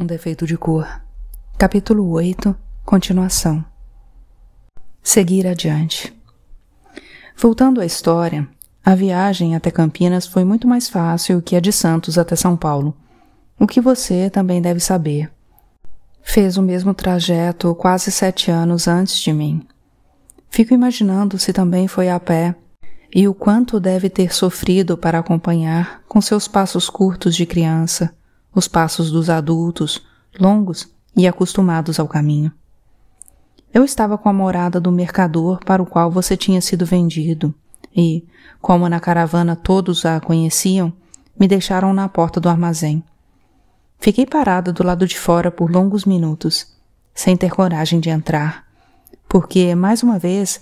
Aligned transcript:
Um 0.00 0.06
defeito 0.06 0.46
de 0.46 0.56
cor. 0.56 0.88
Capítulo 1.58 2.08
8 2.12 2.56
Continuação. 2.82 3.62
Seguir 5.02 5.46
adiante. 5.46 6.12
Voltando 7.36 7.78
à 7.78 7.84
história, 7.84 8.48
a 8.82 8.94
viagem 8.94 9.54
até 9.54 9.70
Campinas 9.70 10.26
foi 10.26 10.44
muito 10.44 10.66
mais 10.66 10.88
fácil 10.88 11.42
que 11.42 11.54
a 11.54 11.60
de 11.60 11.70
Santos 11.70 12.16
até 12.16 12.34
São 12.34 12.56
Paulo, 12.56 12.96
o 13.60 13.66
que 13.66 13.82
você 13.82 14.30
também 14.30 14.62
deve 14.62 14.80
saber. 14.80 15.30
Fez 16.22 16.56
o 16.56 16.62
mesmo 16.62 16.94
trajeto 16.94 17.74
quase 17.74 18.10
sete 18.10 18.50
anos 18.50 18.88
antes 18.88 19.18
de 19.18 19.32
mim. 19.32 19.66
Fico 20.48 20.72
imaginando 20.72 21.38
se 21.38 21.52
também 21.52 21.86
foi 21.86 22.08
a 22.08 22.18
pé 22.18 22.56
e 23.14 23.28
o 23.28 23.34
quanto 23.34 23.78
deve 23.78 24.08
ter 24.08 24.32
sofrido 24.34 24.96
para 24.96 25.18
acompanhar, 25.18 26.02
com 26.08 26.20
seus 26.20 26.48
passos 26.48 26.88
curtos 26.88 27.36
de 27.36 27.44
criança, 27.44 28.14
os 28.54 28.68
passos 28.68 29.10
dos 29.10 29.30
adultos, 29.30 30.02
longos 30.38 30.88
e 31.16 31.26
acostumados 31.26 31.98
ao 31.98 32.08
caminho. 32.08 32.52
Eu 33.72 33.84
estava 33.84 34.18
com 34.18 34.28
a 34.28 34.32
morada 34.32 34.78
do 34.78 34.92
mercador 34.92 35.60
para 35.64 35.82
o 35.82 35.86
qual 35.86 36.10
você 36.10 36.36
tinha 36.36 36.60
sido 36.60 36.84
vendido, 36.84 37.54
e, 37.96 38.26
como 38.60 38.88
na 38.88 39.00
caravana 39.00 39.56
todos 39.56 40.04
a 40.04 40.20
conheciam, 40.20 40.92
me 41.38 41.48
deixaram 41.48 41.92
na 41.94 42.08
porta 42.08 42.38
do 42.38 42.48
armazém. 42.48 43.02
Fiquei 43.98 44.26
parada 44.26 44.72
do 44.72 44.84
lado 44.84 45.06
de 45.06 45.18
fora 45.18 45.50
por 45.50 45.70
longos 45.70 46.04
minutos, 46.04 46.66
sem 47.14 47.36
ter 47.36 47.50
coragem 47.50 48.00
de 48.00 48.10
entrar, 48.10 48.66
porque, 49.28 49.74
mais 49.74 50.02
uma 50.02 50.18
vez, 50.18 50.60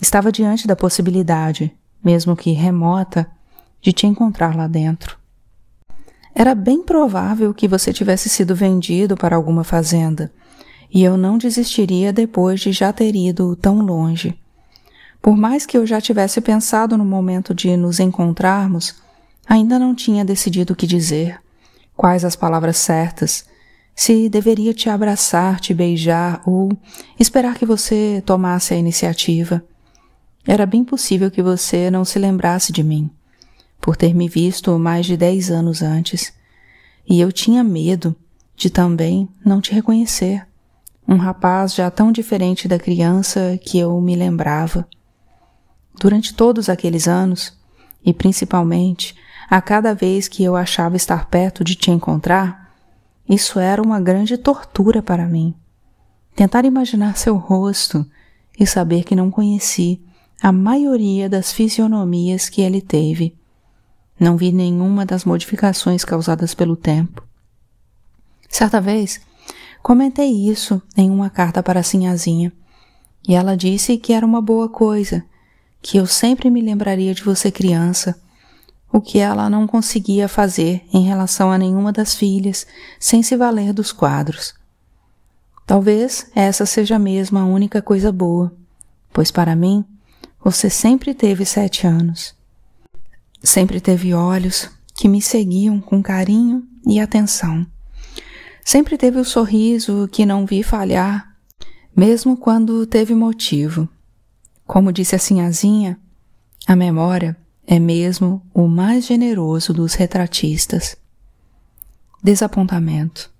estava 0.00 0.32
diante 0.32 0.66
da 0.66 0.74
possibilidade, 0.74 1.72
mesmo 2.02 2.34
que 2.34 2.50
remota, 2.52 3.30
de 3.80 3.92
te 3.92 4.06
encontrar 4.06 4.56
lá 4.56 4.66
dentro. 4.66 5.21
Era 6.34 6.54
bem 6.54 6.82
provável 6.82 7.52
que 7.52 7.68
você 7.68 7.92
tivesse 7.92 8.28
sido 8.28 8.54
vendido 8.54 9.16
para 9.16 9.36
alguma 9.36 9.62
fazenda, 9.62 10.32
e 10.90 11.04
eu 11.04 11.16
não 11.16 11.36
desistiria 11.36 12.12
depois 12.12 12.60
de 12.60 12.72
já 12.72 12.90
ter 12.92 13.14
ido 13.14 13.54
tão 13.56 13.80
longe. 13.80 14.38
Por 15.20 15.36
mais 15.36 15.66
que 15.66 15.76
eu 15.76 15.86
já 15.86 16.00
tivesse 16.00 16.40
pensado 16.40 16.96
no 16.96 17.04
momento 17.04 17.54
de 17.54 17.76
nos 17.76 18.00
encontrarmos, 18.00 18.94
ainda 19.46 19.78
não 19.78 19.94
tinha 19.94 20.24
decidido 20.24 20.72
o 20.72 20.76
que 20.76 20.86
dizer, 20.86 21.38
quais 21.94 22.24
as 22.24 22.34
palavras 22.34 22.78
certas, 22.78 23.44
se 23.94 24.28
deveria 24.30 24.72
te 24.72 24.88
abraçar, 24.88 25.60
te 25.60 25.74
beijar 25.74 26.40
ou 26.46 26.72
esperar 27.20 27.56
que 27.56 27.66
você 27.66 28.22
tomasse 28.24 28.72
a 28.72 28.76
iniciativa. 28.76 29.62
Era 30.46 30.64
bem 30.64 30.82
possível 30.82 31.30
que 31.30 31.42
você 31.42 31.90
não 31.90 32.06
se 32.06 32.18
lembrasse 32.18 32.72
de 32.72 32.82
mim 32.82 33.10
por 33.82 33.96
ter 33.96 34.14
me 34.14 34.28
visto 34.28 34.78
mais 34.78 35.04
de 35.04 35.16
dez 35.16 35.50
anos 35.50 35.82
antes, 35.82 36.32
e 37.06 37.20
eu 37.20 37.32
tinha 37.32 37.64
medo 37.64 38.14
de 38.54 38.70
também 38.70 39.28
não 39.44 39.60
te 39.60 39.74
reconhecer, 39.74 40.46
um 41.06 41.16
rapaz 41.16 41.74
já 41.74 41.90
tão 41.90 42.12
diferente 42.12 42.68
da 42.68 42.78
criança 42.78 43.58
que 43.60 43.76
eu 43.80 44.00
me 44.00 44.14
lembrava. 44.14 44.86
Durante 46.00 46.32
todos 46.32 46.68
aqueles 46.68 47.08
anos, 47.08 47.58
e 48.06 48.14
principalmente 48.14 49.16
a 49.50 49.60
cada 49.60 49.96
vez 49.96 50.28
que 50.28 50.44
eu 50.44 50.54
achava 50.54 50.96
estar 50.96 51.26
perto 51.26 51.64
de 51.64 51.74
te 51.74 51.90
encontrar, 51.90 52.72
isso 53.28 53.58
era 53.58 53.82
uma 53.82 54.00
grande 54.00 54.38
tortura 54.38 55.02
para 55.02 55.26
mim. 55.26 55.56
Tentar 56.36 56.64
imaginar 56.64 57.16
seu 57.16 57.36
rosto 57.36 58.06
e 58.56 58.64
saber 58.64 59.02
que 59.02 59.16
não 59.16 59.28
conheci 59.28 60.00
a 60.40 60.52
maioria 60.52 61.28
das 61.28 61.52
fisionomias 61.52 62.48
que 62.48 62.60
ele 62.60 62.80
teve 62.80 63.41
não 64.22 64.36
vi 64.36 64.52
nenhuma 64.52 65.04
das 65.04 65.24
modificações 65.24 66.04
causadas 66.04 66.54
pelo 66.54 66.76
tempo. 66.76 67.26
Certa 68.48 68.80
vez, 68.80 69.20
comentei 69.82 70.30
isso 70.30 70.80
em 70.96 71.10
uma 71.10 71.28
carta 71.28 71.62
para 71.62 71.80
a 71.80 71.82
Sinhazinha, 71.82 72.52
e 73.26 73.34
ela 73.34 73.56
disse 73.56 73.98
que 73.98 74.12
era 74.12 74.24
uma 74.24 74.40
boa 74.40 74.68
coisa, 74.68 75.24
que 75.80 75.96
eu 75.98 76.06
sempre 76.06 76.50
me 76.50 76.60
lembraria 76.60 77.12
de 77.12 77.24
você 77.24 77.50
criança, 77.50 78.16
o 78.92 79.00
que 79.00 79.18
ela 79.18 79.50
não 79.50 79.66
conseguia 79.66 80.28
fazer 80.28 80.84
em 80.92 81.02
relação 81.02 81.50
a 81.50 81.58
nenhuma 81.58 81.92
das 81.92 82.14
filhas, 82.14 82.64
sem 83.00 83.22
se 83.22 83.36
valer 83.36 83.72
dos 83.72 83.90
quadros. 83.90 84.54
Talvez 85.66 86.30
essa 86.34 86.64
seja 86.64 86.98
mesmo 86.98 87.38
a 87.38 87.44
única 87.44 87.82
coisa 87.82 88.12
boa, 88.12 88.52
pois 89.12 89.32
para 89.32 89.56
mim 89.56 89.84
você 90.44 90.70
sempre 90.70 91.12
teve 91.12 91.44
sete 91.44 91.86
anos. 91.86 92.40
Sempre 93.42 93.80
teve 93.80 94.14
olhos 94.14 94.70
que 94.94 95.08
me 95.08 95.20
seguiam 95.20 95.80
com 95.80 96.02
carinho 96.02 96.64
e 96.86 97.00
atenção. 97.00 97.66
Sempre 98.64 98.96
teve 98.96 99.18
o 99.18 99.24
sorriso 99.24 100.08
que 100.12 100.24
não 100.24 100.46
vi 100.46 100.62
falhar, 100.62 101.34
mesmo 101.94 102.36
quando 102.36 102.86
teve 102.86 103.14
motivo. 103.14 103.88
Como 104.64 104.92
disse 104.92 105.16
a 105.16 105.18
sinhazinha, 105.18 105.98
a 106.66 106.76
memória 106.76 107.36
é 107.66 107.78
mesmo 107.78 108.42
o 108.54 108.68
mais 108.68 109.04
generoso 109.04 109.72
dos 109.72 109.94
retratistas. 109.94 110.96
Desapontamento. 112.22 113.30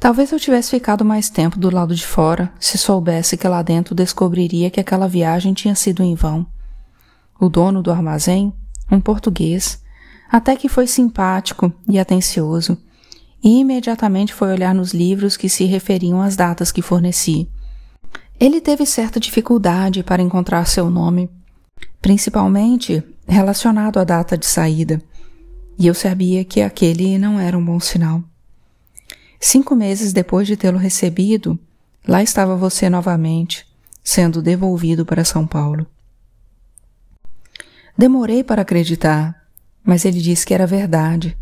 Talvez 0.00 0.32
eu 0.32 0.40
tivesse 0.40 0.70
ficado 0.70 1.04
mais 1.04 1.28
tempo 1.28 1.58
do 1.58 1.70
lado 1.70 1.94
de 1.94 2.06
fora 2.06 2.52
se 2.58 2.76
soubesse 2.78 3.36
que 3.36 3.46
lá 3.46 3.62
dentro 3.62 3.94
descobriria 3.94 4.70
que 4.70 4.80
aquela 4.80 5.06
viagem 5.06 5.52
tinha 5.52 5.74
sido 5.74 6.02
em 6.02 6.14
vão. 6.14 6.46
O 7.40 7.48
dono 7.48 7.82
do 7.82 7.90
armazém, 7.90 8.52
um 8.90 9.00
português, 9.00 9.82
até 10.30 10.56
que 10.56 10.68
foi 10.68 10.86
simpático 10.86 11.72
e 11.88 11.98
atencioso, 11.98 12.78
e 13.42 13.60
imediatamente 13.60 14.32
foi 14.32 14.52
olhar 14.52 14.74
nos 14.74 14.94
livros 14.94 15.36
que 15.36 15.48
se 15.48 15.64
referiam 15.64 16.22
às 16.22 16.34
datas 16.34 16.72
que 16.72 16.80
forneci. 16.80 17.48
Ele 18.40 18.60
teve 18.60 18.86
certa 18.86 19.20
dificuldade 19.20 20.02
para 20.02 20.22
encontrar 20.22 20.64
seu 20.66 20.88
nome, 20.90 21.30
principalmente 22.00 23.02
relacionado 23.26 23.98
à 23.98 24.04
data 24.04 24.36
de 24.36 24.46
saída, 24.46 25.00
e 25.78 25.86
eu 25.86 25.94
sabia 25.94 26.44
que 26.44 26.60
aquele 26.62 27.18
não 27.18 27.38
era 27.38 27.56
um 27.56 27.64
bom 27.64 27.78
sinal. 27.78 28.22
Cinco 29.38 29.74
meses 29.76 30.12
depois 30.12 30.46
de 30.46 30.56
tê-lo 30.56 30.78
recebido, 30.78 31.58
lá 32.08 32.22
estava 32.22 32.56
você 32.56 32.88
novamente, 32.88 33.66
sendo 34.02 34.40
devolvido 34.40 35.04
para 35.04 35.24
São 35.24 35.46
Paulo. 35.46 35.86
Demorei 37.96 38.42
para 38.42 38.62
acreditar, 38.62 39.40
mas 39.84 40.04
ele 40.04 40.20
disse 40.20 40.44
que 40.44 40.52
era 40.52 40.66
verdade, 40.66 41.36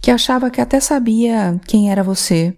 que 0.00 0.12
achava 0.12 0.48
que 0.48 0.60
até 0.60 0.78
sabia 0.78 1.60
quem 1.66 1.90
era 1.90 2.04
você. 2.04 2.56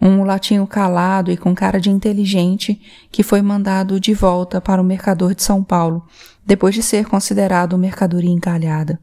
Um 0.00 0.16
mulatinho 0.16 0.66
calado 0.66 1.30
e 1.30 1.36
com 1.36 1.54
cara 1.54 1.78
de 1.78 1.90
inteligente 1.90 2.80
que 3.12 3.22
foi 3.22 3.42
mandado 3.42 4.00
de 4.00 4.14
volta 4.14 4.58
para 4.58 4.80
o 4.80 4.84
mercador 4.84 5.34
de 5.34 5.42
São 5.42 5.62
Paulo, 5.62 6.06
depois 6.44 6.74
de 6.74 6.82
ser 6.82 7.04
considerado 7.04 7.76
mercadoria 7.76 8.30
encalhada. 8.30 8.98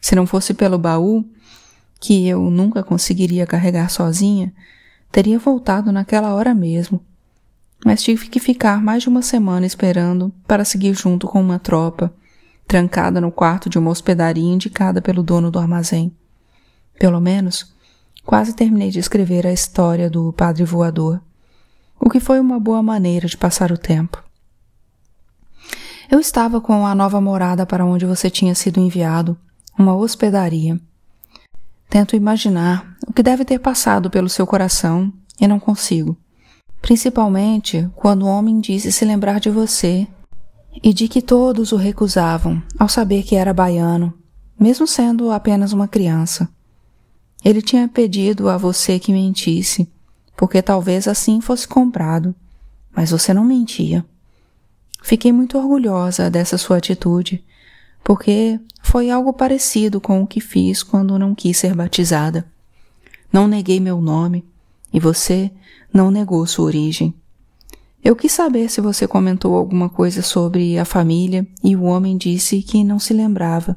Se 0.00 0.16
não 0.16 0.26
fosse 0.26 0.52
pelo 0.52 0.76
baú, 0.76 1.24
que 2.00 2.26
eu 2.26 2.50
nunca 2.50 2.82
conseguiria 2.82 3.46
carregar 3.46 3.88
sozinha, 3.88 4.52
teria 5.12 5.38
voltado 5.38 5.92
naquela 5.92 6.34
hora 6.34 6.52
mesmo. 6.56 7.00
Mas 7.84 8.02
tive 8.02 8.28
que 8.28 8.40
ficar 8.40 8.82
mais 8.82 9.04
de 9.04 9.08
uma 9.08 9.22
semana 9.22 9.64
esperando 9.64 10.32
para 10.44 10.64
seguir 10.64 10.94
junto 10.94 11.28
com 11.28 11.40
uma 11.40 11.60
tropa 11.60 12.12
trancada 12.70 13.20
no 13.20 13.32
quarto 13.32 13.68
de 13.68 13.80
uma 13.80 13.90
hospedaria 13.90 14.48
indicada 14.48 15.02
pelo 15.02 15.24
dono 15.24 15.50
do 15.50 15.58
armazém. 15.58 16.14
Pelo 17.00 17.20
menos, 17.20 17.74
quase 18.24 18.54
terminei 18.54 18.90
de 18.90 19.00
escrever 19.00 19.44
a 19.44 19.52
história 19.52 20.08
do 20.08 20.32
padre 20.32 20.62
voador, 20.62 21.20
o 21.98 22.08
que 22.08 22.20
foi 22.20 22.38
uma 22.38 22.60
boa 22.60 22.80
maneira 22.80 23.26
de 23.26 23.36
passar 23.36 23.72
o 23.72 23.76
tempo. 23.76 24.22
Eu 26.08 26.20
estava 26.20 26.60
com 26.60 26.86
a 26.86 26.94
nova 26.94 27.20
morada 27.20 27.66
para 27.66 27.84
onde 27.84 28.06
você 28.06 28.30
tinha 28.30 28.54
sido 28.54 28.78
enviado, 28.78 29.36
uma 29.76 29.96
hospedaria. 29.96 30.78
Tento 31.88 32.14
imaginar 32.14 32.96
o 33.04 33.12
que 33.12 33.20
deve 33.20 33.44
ter 33.44 33.58
passado 33.58 34.08
pelo 34.08 34.28
seu 34.28 34.46
coração 34.46 35.12
e 35.40 35.48
não 35.48 35.58
consigo. 35.58 36.16
Principalmente 36.80 37.90
quando 37.96 38.22
o 38.22 38.28
homem 38.28 38.60
disse 38.60 38.92
se 38.92 39.04
lembrar 39.04 39.40
de 39.40 39.50
você 39.50 40.06
e 40.82 40.92
de 40.92 41.08
que 41.08 41.20
todos 41.20 41.72
o 41.72 41.76
recusavam 41.76 42.62
ao 42.78 42.88
saber 42.88 43.22
que 43.22 43.36
era 43.36 43.52
baiano, 43.52 44.14
mesmo 44.58 44.86
sendo 44.86 45.30
apenas 45.30 45.72
uma 45.72 45.88
criança. 45.88 46.48
Ele 47.44 47.62
tinha 47.62 47.88
pedido 47.88 48.48
a 48.48 48.56
você 48.56 48.98
que 48.98 49.12
mentisse, 49.12 49.90
porque 50.36 50.62
talvez 50.62 51.08
assim 51.08 51.40
fosse 51.40 51.66
comprado, 51.66 52.34
mas 52.94 53.10
você 53.10 53.32
não 53.32 53.44
mentia. 53.44 54.04
Fiquei 55.02 55.32
muito 55.32 55.56
orgulhosa 55.56 56.30
dessa 56.30 56.58
sua 56.58 56.76
atitude, 56.76 57.42
porque 58.04 58.60
foi 58.82 59.10
algo 59.10 59.32
parecido 59.32 60.00
com 60.00 60.22
o 60.22 60.26
que 60.26 60.40
fiz 60.40 60.82
quando 60.82 61.18
não 61.18 61.34
quis 61.34 61.56
ser 61.56 61.74
batizada. 61.74 62.46
Não 63.32 63.46
neguei 63.46 63.80
meu 63.80 64.00
nome 64.00 64.44
e 64.92 65.00
você 65.00 65.50
não 65.92 66.10
negou 66.10 66.46
sua 66.46 66.66
origem. 66.66 67.14
Eu 68.02 68.16
quis 68.16 68.32
saber 68.32 68.70
se 68.70 68.80
você 68.80 69.06
comentou 69.06 69.54
alguma 69.54 69.88
coisa 69.88 70.22
sobre 70.22 70.78
a 70.78 70.86
família 70.86 71.46
e 71.62 71.76
o 71.76 71.82
homem 71.82 72.16
disse 72.16 72.62
que 72.62 72.82
não 72.82 72.98
se 72.98 73.12
lembrava. 73.12 73.76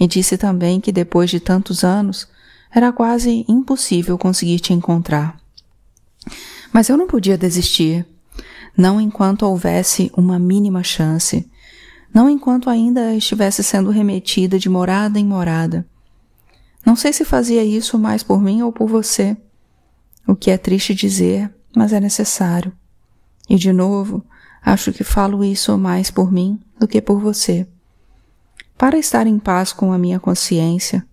E 0.00 0.06
disse 0.06 0.36
também 0.36 0.80
que 0.80 0.90
depois 0.90 1.30
de 1.30 1.38
tantos 1.38 1.84
anos 1.84 2.26
era 2.74 2.92
quase 2.92 3.44
impossível 3.48 4.18
conseguir 4.18 4.58
te 4.58 4.72
encontrar. 4.72 5.38
Mas 6.72 6.88
eu 6.88 6.96
não 6.96 7.06
podia 7.06 7.38
desistir, 7.38 8.04
não 8.76 9.00
enquanto 9.00 9.42
houvesse 9.42 10.10
uma 10.16 10.38
mínima 10.38 10.82
chance, 10.82 11.48
não 12.12 12.28
enquanto 12.28 12.68
ainda 12.68 13.14
estivesse 13.14 13.62
sendo 13.62 13.90
remetida 13.90 14.58
de 14.58 14.68
morada 14.68 15.20
em 15.20 15.24
morada. 15.24 15.86
Não 16.84 16.96
sei 16.96 17.12
se 17.12 17.24
fazia 17.24 17.62
isso 17.62 17.98
mais 17.98 18.22
por 18.22 18.42
mim 18.42 18.62
ou 18.62 18.72
por 18.72 18.88
você, 18.88 19.36
o 20.26 20.34
que 20.34 20.50
é 20.50 20.56
triste 20.56 20.94
dizer, 20.94 21.52
mas 21.76 21.92
é 21.92 22.00
necessário. 22.00 22.72
E 23.48 23.56
de 23.56 23.72
novo, 23.72 24.24
acho 24.64 24.92
que 24.92 25.04
falo 25.04 25.44
isso 25.44 25.76
mais 25.76 26.10
por 26.10 26.32
mim 26.32 26.60
do 26.78 26.86
que 26.86 27.00
por 27.00 27.20
você. 27.20 27.66
Para 28.78 28.98
estar 28.98 29.26
em 29.26 29.38
paz 29.38 29.72
com 29.72 29.92
a 29.92 29.98
minha 29.98 30.18
consciência, 30.18 31.06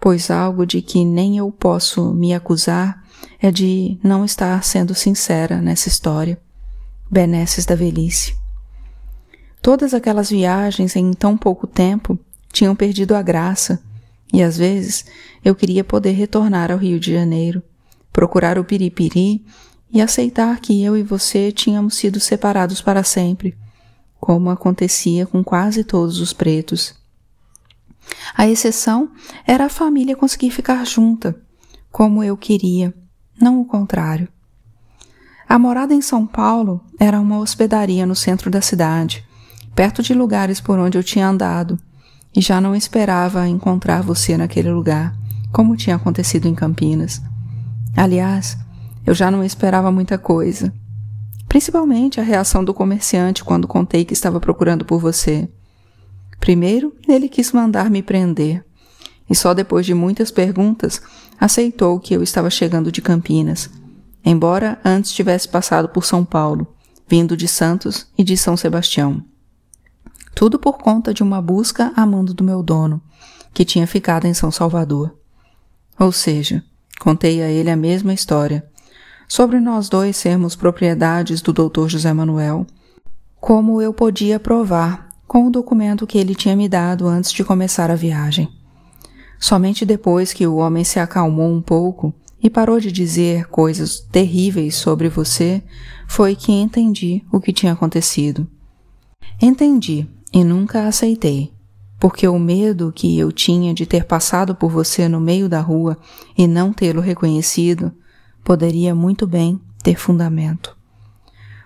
pois 0.00 0.30
algo 0.30 0.64
de 0.64 0.80
que 0.80 1.04
nem 1.04 1.38
eu 1.38 1.50
posso 1.50 2.12
me 2.12 2.32
acusar 2.32 3.04
é 3.40 3.50
de 3.50 3.98
não 4.02 4.24
estar 4.24 4.62
sendo 4.64 4.94
sincera 4.94 5.60
nessa 5.60 5.88
história. 5.88 6.40
Benesses 7.10 7.66
da 7.66 7.74
velhice. 7.74 8.36
Todas 9.60 9.92
aquelas 9.92 10.30
viagens 10.30 10.96
em 10.96 11.12
tão 11.12 11.36
pouco 11.36 11.66
tempo 11.66 12.18
tinham 12.52 12.74
perdido 12.74 13.14
a 13.14 13.22
graça, 13.22 13.82
e 14.32 14.42
às 14.42 14.56
vezes 14.56 15.04
eu 15.44 15.54
queria 15.54 15.84
poder 15.84 16.12
retornar 16.12 16.70
ao 16.70 16.78
Rio 16.78 16.98
de 16.98 17.12
Janeiro, 17.12 17.62
procurar 18.12 18.58
o 18.58 18.64
piripiri 18.64 19.44
e 19.92 20.00
aceitar 20.00 20.60
que 20.60 20.82
eu 20.82 20.96
e 20.96 21.02
você 21.02 21.50
tínhamos 21.50 21.96
sido 21.96 22.20
separados 22.20 22.80
para 22.80 23.02
sempre, 23.02 23.56
como 24.20 24.50
acontecia 24.50 25.26
com 25.26 25.42
quase 25.42 25.82
todos 25.82 26.20
os 26.20 26.32
pretos. 26.32 26.94
A 28.36 28.48
exceção 28.48 29.10
era 29.46 29.66
a 29.66 29.70
família 29.70 30.16
conseguir 30.16 30.50
ficar 30.50 30.84
junta, 30.86 31.36
como 31.90 32.22
eu 32.22 32.36
queria, 32.36 32.94
não 33.40 33.60
o 33.60 33.64
contrário. 33.64 34.28
A 35.48 35.58
morada 35.58 35.92
em 35.92 36.00
São 36.00 36.26
Paulo 36.26 36.84
era 36.98 37.20
uma 37.20 37.38
hospedaria 37.38 38.06
no 38.06 38.14
centro 38.14 38.50
da 38.50 38.60
cidade, 38.60 39.24
perto 39.74 40.02
de 40.02 40.14
lugares 40.14 40.60
por 40.60 40.78
onde 40.78 40.96
eu 40.96 41.02
tinha 41.02 41.26
andado, 41.26 41.78
e 42.34 42.40
já 42.40 42.60
não 42.60 42.76
esperava 42.76 43.48
encontrar 43.48 44.02
você 44.02 44.36
naquele 44.36 44.70
lugar, 44.70 45.16
como 45.52 45.76
tinha 45.76 45.96
acontecido 45.96 46.46
em 46.46 46.54
Campinas. 46.54 47.20
Aliás, 47.96 48.56
eu 49.06 49.14
já 49.14 49.30
não 49.30 49.42
esperava 49.44 49.90
muita 49.90 50.18
coisa, 50.18 50.72
principalmente 51.48 52.20
a 52.20 52.22
reação 52.22 52.64
do 52.64 52.72
comerciante 52.72 53.42
quando 53.42 53.66
contei 53.66 54.04
que 54.04 54.12
estava 54.12 54.40
procurando 54.40 54.84
por 54.84 55.00
você. 55.00 55.48
Primeiro, 56.38 56.94
ele 57.08 57.28
quis 57.28 57.52
mandar 57.52 57.90
me 57.90 58.02
prender, 58.02 58.64
e 59.28 59.34
só 59.34 59.52
depois 59.52 59.84
de 59.84 59.94
muitas 59.94 60.30
perguntas 60.30 61.02
aceitou 61.38 61.98
que 61.98 62.14
eu 62.14 62.22
estava 62.22 62.50
chegando 62.50 62.92
de 62.92 63.02
Campinas, 63.02 63.70
embora 64.24 64.78
antes 64.84 65.12
tivesse 65.12 65.48
passado 65.48 65.88
por 65.88 66.04
São 66.04 66.24
Paulo, 66.24 66.66
vindo 67.08 67.36
de 67.36 67.48
Santos 67.48 68.06
e 68.16 68.22
de 68.22 68.36
São 68.36 68.56
Sebastião. 68.56 69.24
Tudo 70.34 70.58
por 70.58 70.78
conta 70.78 71.12
de 71.12 71.22
uma 71.22 71.42
busca 71.42 71.92
a 71.96 72.06
mando 72.06 72.32
do 72.32 72.44
meu 72.44 72.62
dono, 72.62 73.02
que 73.52 73.64
tinha 73.64 73.86
ficado 73.86 74.26
em 74.26 74.34
São 74.34 74.50
Salvador. 74.50 75.16
Ou 75.98 76.12
seja, 76.12 76.64
contei 76.98 77.42
a 77.42 77.48
ele 77.48 77.70
a 77.70 77.76
mesma 77.76 78.14
história, 78.14 78.64
sobre 79.30 79.60
nós 79.60 79.88
dois 79.88 80.16
sermos 80.16 80.56
propriedades 80.56 81.40
do 81.40 81.52
Dr. 81.52 81.86
José 81.86 82.12
Manuel, 82.12 82.66
como 83.40 83.80
eu 83.80 83.94
podia 83.94 84.40
provar 84.40 85.08
com 85.24 85.46
o 85.46 85.50
documento 85.50 86.04
que 86.04 86.18
ele 86.18 86.34
tinha 86.34 86.56
me 86.56 86.68
dado 86.68 87.06
antes 87.06 87.30
de 87.30 87.44
começar 87.44 87.92
a 87.92 87.94
viagem. 87.94 88.48
Somente 89.38 89.86
depois 89.86 90.32
que 90.32 90.48
o 90.48 90.56
homem 90.56 90.82
se 90.82 90.98
acalmou 90.98 91.48
um 91.48 91.62
pouco 91.62 92.12
e 92.42 92.50
parou 92.50 92.80
de 92.80 92.90
dizer 92.90 93.46
coisas 93.46 94.00
terríveis 94.00 94.74
sobre 94.74 95.08
você, 95.08 95.62
foi 96.08 96.34
que 96.34 96.50
entendi 96.50 97.22
o 97.30 97.40
que 97.40 97.52
tinha 97.52 97.72
acontecido. 97.72 98.48
Entendi 99.40 100.08
e 100.32 100.42
nunca 100.42 100.88
aceitei, 100.88 101.52
porque 102.00 102.26
o 102.26 102.36
medo 102.36 102.92
que 102.92 103.16
eu 103.16 103.30
tinha 103.30 103.72
de 103.72 103.86
ter 103.86 104.06
passado 104.06 104.56
por 104.56 104.72
você 104.72 105.06
no 105.06 105.20
meio 105.20 105.48
da 105.48 105.60
rua 105.60 105.96
e 106.36 106.48
não 106.48 106.72
tê-lo 106.72 107.00
reconhecido 107.00 107.92
poderia 108.44 108.94
muito 108.94 109.26
bem 109.26 109.60
ter 109.82 109.96
fundamento. 109.96 110.76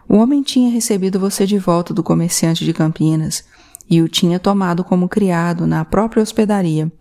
O 0.08 0.16
homem 0.16 0.42
tinha 0.42 0.70
recebido 0.70 1.18
você 1.18 1.46
de 1.46 1.58
volta 1.58 1.94
do 1.94 2.02
comerciante 2.02 2.64
de 2.64 2.72
Campinas 2.72 3.44
e 3.88 4.00
o 4.02 4.08
tinha 4.08 4.38
tomado 4.38 4.84
como 4.84 5.08
criado 5.08 5.66
na 5.66 5.84
própria 5.84 6.22
hospedaria. 6.22 6.92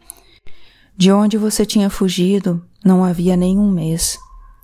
De 0.95 1.11
onde 1.11 1.37
você 1.37 1.65
tinha 1.65 1.89
fugido 1.89 2.63
não 2.83 3.03
havia 3.03 3.35
nem 3.35 3.57
um 3.57 3.71
mês, 3.71 4.17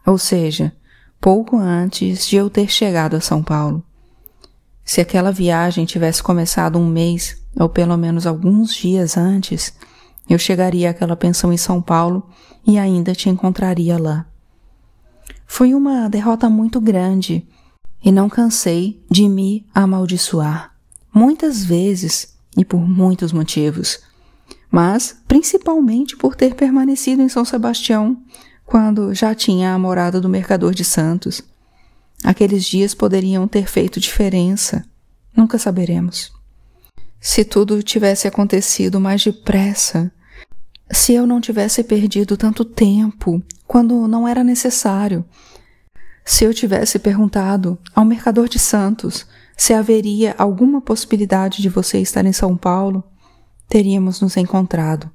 ou 0.06 0.18
seja, 0.18 0.74
pouco 1.20 1.58
antes 1.58 2.28
de 2.28 2.36
eu 2.36 2.50
ter 2.50 2.70
chegado 2.70 3.16
a 3.16 3.22
São 3.22 3.42
Paulo. 3.42 3.84
Se 4.84 5.02
aquela 5.02 5.32
viagem 5.32 5.86
tivesse 5.86 6.22
começado 6.22 6.80
um 6.80 6.88
mês, 6.88 7.42
ou 7.56 7.70
pelo 7.70 7.96
menos 7.98 8.26
alguns 8.26 8.74
dias 8.74 9.18
antes, 9.18 9.74
eu 10.30 10.38
chegaria 10.40 10.90
àquela 10.90 11.16
pensão 11.16 11.52
em 11.54 11.58
São 11.58 11.82
Paulo 11.82 12.28
e 12.66 12.78
ainda 12.78 13.14
te 13.14 13.30
encontraria 13.30 13.98
lá. 13.98 14.26
Foi 15.52 15.74
uma 15.74 16.08
derrota 16.08 16.48
muito 16.48 16.80
grande 16.80 17.46
e 18.06 18.12
não 18.12 18.30
cansei 18.30 19.04
de 19.10 19.28
me 19.28 19.66
amaldiçoar 19.74 20.74
muitas 21.14 21.66
vezes 21.66 22.36
e 22.56 22.64
por 22.64 22.80
muitos 22.80 23.34
motivos, 23.34 24.00
mas 24.72 25.18
principalmente 25.28 26.16
por 26.16 26.36
ter 26.36 26.54
permanecido 26.54 27.24
em 27.24 27.28
São 27.28 27.44
Sebastião 27.44 28.22
quando 28.64 29.14
já 29.14 29.34
tinha 29.34 29.74
a 29.74 29.80
morada 29.80 30.22
do 30.22 30.30
mercador 30.30 30.74
de 30.74 30.86
Santos. 30.86 31.42
Aqueles 32.24 32.64
dias 32.64 32.94
poderiam 32.94 33.48
ter 33.48 33.68
feito 33.68 34.00
diferença. 34.00 34.86
Nunca 35.36 35.58
saberemos. 35.58 36.32
Se 37.20 37.44
tudo 37.44 37.82
tivesse 37.82 38.28
acontecido 38.28 39.00
mais 39.00 39.24
depressa, 39.24 40.12
se 40.92 41.14
eu 41.14 41.28
não 41.28 41.40
tivesse 41.40 41.84
perdido 41.84 42.36
tanto 42.36 42.66
tempo 42.66 43.42
quando 43.68 44.08
não 44.08 44.28
era 44.28 44.44
necessário, 44.44 45.24
se 46.26 46.44
eu 46.44 46.54
tivesse 46.54 47.00
perguntado 47.00 47.78
ao 47.96 48.06
mercador 48.06 48.48
de 48.48 48.60
Santos 48.60 49.26
se 49.58 49.74
haveria 49.74 50.36
alguma 50.38 50.80
possibilidade 50.80 51.62
de 51.62 51.68
você 51.68 52.00
estar 52.00 52.26
em 52.26 52.32
São 52.32 52.56
Paulo, 52.56 53.04
teríamos 53.68 54.22
nos 54.22 54.38
encontrado. 54.38 55.10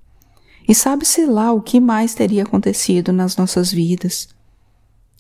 E 0.68 0.74
sabe-se 0.74 1.24
lá 1.24 1.52
o 1.52 1.62
que 1.62 1.80
mais 1.80 2.14
teria 2.14 2.42
acontecido 2.42 3.12
nas 3.12 3.36
nossas 3.36 3.72
vidas. 3.72 4.28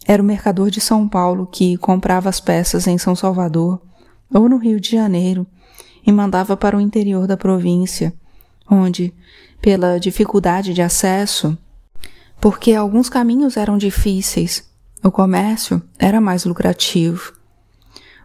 Era 0.06 0.22
o 0.22 0.26
mercador 0.26 0.70
de 0.70 0.80
São 0.80 1.08
Paulo 1.08 1.46
que 1.46 1.76
comprava 1.78 2.28
as 2.28 2.40
peças 2.40 2.86
em 2.86 2.98
São 2.98 3.16
Salvador 3.16 3.80
ou 4.32 4.48
no 4.48 4.58
Rio 4.58 4.80
de 4.80 4.90
Janeiro 4.90 5.46
e 6.06 6.12
mandava 6.12 6.56
para 6.56 6.76
o 6.76 6.80
interior 6.80 7.26
da 7.26 7.36
província, 7.36 8.12
onde, 8.70 9.14
pela 9.60 9.98
dificuldade 9.98 10.74
de 10.74 10.82
acesso, 10.82 11.56
porque 12.40 12.74
alguns 12.74 13.08
caminhos 13.08 13.56
eram 13.56 13.78
difíceis, 13.78 14.68
o 15.02 15.10
comércio 15.10 15.82
era 15.98 16.20
mais 16.20 16.44
lucrativo. 16.44 17.32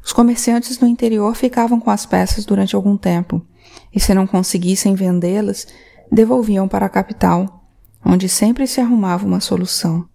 Os 0.03 0.13
comerciantes 0.13 0.79
no 0.79 0.87
interior 0.87 1.35
ficavam 1.35 1.79
com 1.79 1.89
as 1.89 2.05
peças 2.05 2.45
durante 2.45 2.75
algum 2.75 2.97
tempo, 2.97 3.45
e 3.93 3.99
se 3.99 4.13
não 4.13 4.25
conseguissem 4.25 4.95
vendê-las, 4.95 5.67
devolviam 6.11 6.67
para 6.67 6.85
a 6.85 6.89
capital, 6.89 7.65
onde 8.03 8.27
sempre 8.29 8.65
se 8.65 8.81
arrumava 8.81 9.25
uma 9.25 9.39
solução. 9.39 10.07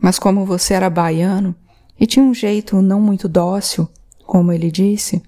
Mas 0.00 0.18
como 0.18 0.46
você 0.46 0.74
era 0.74 0.88
baiano 0.88 1.54
e 1.98 2.06
tinha 2.06 2.24
um 2.24 2.32
jeito 2.34 2.80
não 2.80 3.00
muito 3.00 3.28
dócil, 3.28 3.88
como 4.26 4.52
ele 4.52 4.70
disse, 4.70 5.22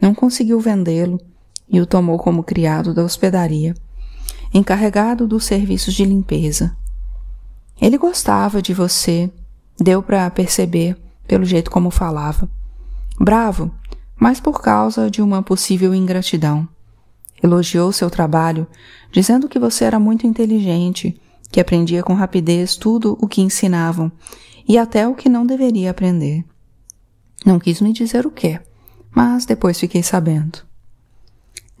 não 0.00 0.14
conseguiu 0.14 0.60
vendê-lo 0.60 1.20
e 1.68 1.80
o 1.80 1.86
tomou 1.86 2.18
como 2.18 2.42
criado 2.42 2.94
da 2.94 3.02
hospedaria, 3.02 3.74
encarregado 4.52 5.26
dos 5.26 5.44
serviços 5.44 5.94
de 5.94 6.04
limpeza. 6.04 6.76
Ele 7.80 7.98
gostava 7.98 8.60
de 8.60 8.72
você, 8.72 9.30
deu 9.78 10.02
para 10.02 10.28
perceber 10.30 10.96
pelo 11.26 11.44
jeito 11.44 11.70
como 11.70 11.90
falava 11.90 12.48
bravo, 13.22 13.70
mas 14.16 14.40
por 14.40 14.60
causa 14.60 15.10
de 15.10 15.22
uma 15.22 15.42
possível 15.42 15.94
ingratidão. 15.94 16.68
Elogiou 17.42 17.92
seu 17.92 18.10
trabalho, 18.10 18.66
dizendo 19.10 19.48
que 19.48 19.58
você 19.58 19.84
era 19.84 19.98
muito 19.98 20.26
inteligente, 20.26 21.20
que 21.50 21.60
aprendia 21.60 22.02
com 22.02 22.14
rapidez 22.14 22.76
tudo 22.76 23.16
o 23.20 23.28
que 23.28 23.40
ensinavam 23.40 24.10
e 24.66 24.76
até 24.76 25.06
o 25.06 25.14
que 25.14 25.28
não 25.28 25.46
deveria 25.46 25.90
aprender. 25.90 26.44
Não 27.44 27.58
quis 27.58 27.80
me 27.80 27.92
dizer 27.92 28.26
o 28.26 28.30
que, 28.30 28.60
mas 29.14 29.44
depois 29.44 29.78
fiquei 29.78 30.02
sabendo. 30.02 30.60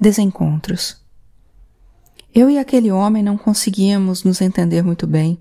Desencontros. 0.00 1.01
Eu 2.34 2.48
e 2.48 2.58
aquele 2.58 2.90
homem 2.90 3.22
não 3.22 3.36
conseguíamos 3.36 4.24
nos 4.24 4.40
entender 4.40 4.82
muito 4.82 5.06
bem, 5.06 5.38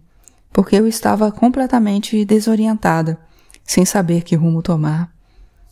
porque 0.51 0.75
eu 0.75 0.88
estava 0.88 1.31
completamente 1.31 2.24
desorientada, 2.25 3.19
sem 3.63 3.86
saber 3.86 4.24
que 4.24 4.36
rumo 4.36 4.62
tomar 4.62 5.12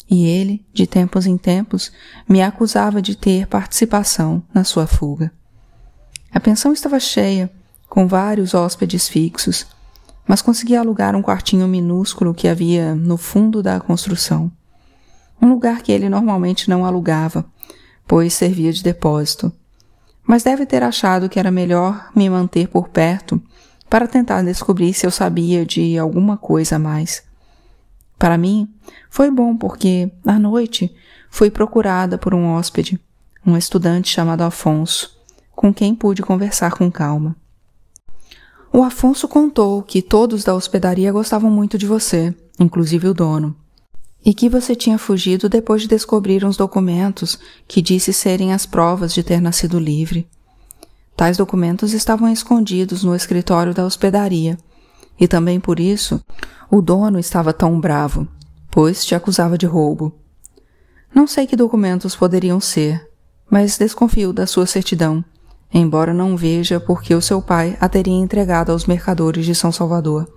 e 0.09 0.25
ele, 0.25 0.65
de 0.73 0.87
tempos 0.87 1.27
em 1.27 1.37
tempos, 1.37 1.91
me 2.27 2.41
acusava 2.41 3.01
de 3.01 3.15
ter 3.15 3.45
participação 3.45 4.41
na 4.53 4.63
sua 4.63 4.87
fuga. 4.87 5.31
A 6.31 6.39
pensão 6.39 6.73
estava 6.73 6.99
cheia, 6.99 7.51
com 7.87 8.07
vários 8.07 8.53
hóspedes 8.53 9.07
fixos, 9.07 9.67
mas 10.27 10.41
consegui 10.41 10.75
alugar 10.75 11.15
um 11.15 11.21
quartinho 11.21 11.67
minúsculo 11.67 12.33
que 12.33 12.47
havia 12.47 12.95
no 12.95 13.17
fundo 13.17 13.61
da 13.61 13.79
construção. 13.79 14.51
Um 15.41 15.49
lugar 15.49 15.81
que 15.81 15.91
ele 15.91 16.09
normalmente 16.09 16.69
não 16.69 16.85
alugava, 16.85 17.45
pois 18.07 18.33
servia 18.33 18.73
de 18.73 18.83
depósito. 18.83 19.51
Mas 20.29 20.43
deve 20.43 20.63
ter 20.63 20.83
achado 20.83 21.27
que 21.27 21.39
era 21.39 21.49
melhor 21.49 22.11
me 22.15 22.29
manter 22.29 22.67
por 22.67 22.89
perto 22.89 23.41
para 23.89 24.07
tentar 24.07 24.43
descobrir 24.43 24.93
se 24.93 25.03
eu 25.03 25.09
sabia 25.09 25.65
de 25.65 25.97
alguma 25.97 26.37
coisa 26.37 26.75
a 26.75 26.79
mais. 26.79 27.23
Para 28.15 28.37
mim, 28.37 28.71
foi 29.09 29.31
bom 29.31 29.57
porque, 29.57 30.11
à 30.23 30.37
noite, 30.37 30.95
fui 31.31 31.49
procurada 31.49 32.15
por 32.15 32.35
um 32.35 32.45
hóspede, 32.45 32.99
um 33.43 33.57
estudante 33.57 34.13
chamado 34.13 34.43
Afonso, 34.43 35.19
com 35.55 35.73
quem 35.73 35.95
pude 35.95 36.21
conversar 36.21 36.73
com 36.73 36.91
calma. 36.91 37.35
O 38.71 38.83
Afonso 38.83 39.27
contou 39.27 39.81
que 39.81 39.99
todos 39.99 40.43
da 40.43 40.53
hospedaria 40.53 41.11
gostavam 41.11 41.49
muito 41.49 41.75
de 41.75 41.87
você, 41.87 42.35
inclusive 42.59 43.07
o 43.07 43.15
dono, 43.15 43.55
e 44.25 44.33
que 44.33 44.49
você 44.49 44.75
tinha 44.75 44.97
fugido 44.97 45.47
depois 45.47 45.81
de 45.81 45.87
descobrir 45.87 46.43
uns 46.43 46.57
documentos 46.57 47.39
que 47.67 47.81
disse 47.81 48.11
serem 48.11 48.53
as 48.53 48.65
provas 48.65 49.13
de 49.13 49.23
ter 49.23 49.41
nascido 49.41 49.79
livre. 49.79 50.27
Tais 51.15 51.37
documentos 51.37 51.93
estavam 51.93 52.31
escondidos 52.31 53.03
no 53.03 53.15
escritório 53.15 53.73
da 53.73 53.85
hospedaria, 53.85 54.57
e 55.19 55.27
também 55.27 55.59
por 55.59 55.79
isso 55.79 56.23
o 56.69 56.81
dono 56.81 57.19
estava 57.19 57.51
tão 57.51 57.79
bravo, 57.79 58.27
pois 58.71 59.03
te 59.03 59.15
acusava 59.15 59.57
de 59.57 59.65
roubo. 59.65 60.13
Não 61.13 61.25
sei 61.25 61.47
que 61.47 61.55
documentos 61.55 62.15
poderiam 62.15 62.59
ser, 62.59 63.05
mas 63.49 63.77
desconfio 63.77 64.31
da 64.31 64.45
sua 64.45 64.65
certidão 64.65 65.23
embora 65.73 66.13
não 66.13 66.35
veja 66.35 66.79
por 66.79 67.01
que 67.01 67.13
o 67.13 67.21
seu 67.21 67.41
pai 67.41 67.77
a 67.79 67.87
teria 67.87 68.13
entregado 68.13 68.71
aos 68.71 68.85
mercadores 68.85 69.45
de 69.45 69.53
São 69.53 69.71
Salvador. 69.71 70.27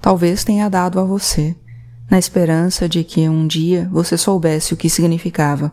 Talvez 0.00 0.44
tenha 0.44 0.68
dado 0.68 0.98
a 0.98 1.04
você, 1.04 1.56
na 2.10 2.18
esperança 2.18 2.88
de 2.88 3.04
que 3.04 3.28
um 3.28 3.46
dia 3.46 3.88
você 3.92 4.18
soubesse 4.18 4.74
o 4.74 4.76
que 4.76 4.90
significava, 4.90 5.72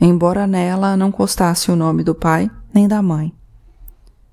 embora 0.00 0.46
nela 0.46 0.96
não 0.96 1.12
constasse 1.12 1.70
o 1.70 1.76
nome 1.76 2.02
do 2.02 2.14
pai 2.14 2.50
nem 2.74 2.88
da 2.88 3.00
mãe. 3.00 3.32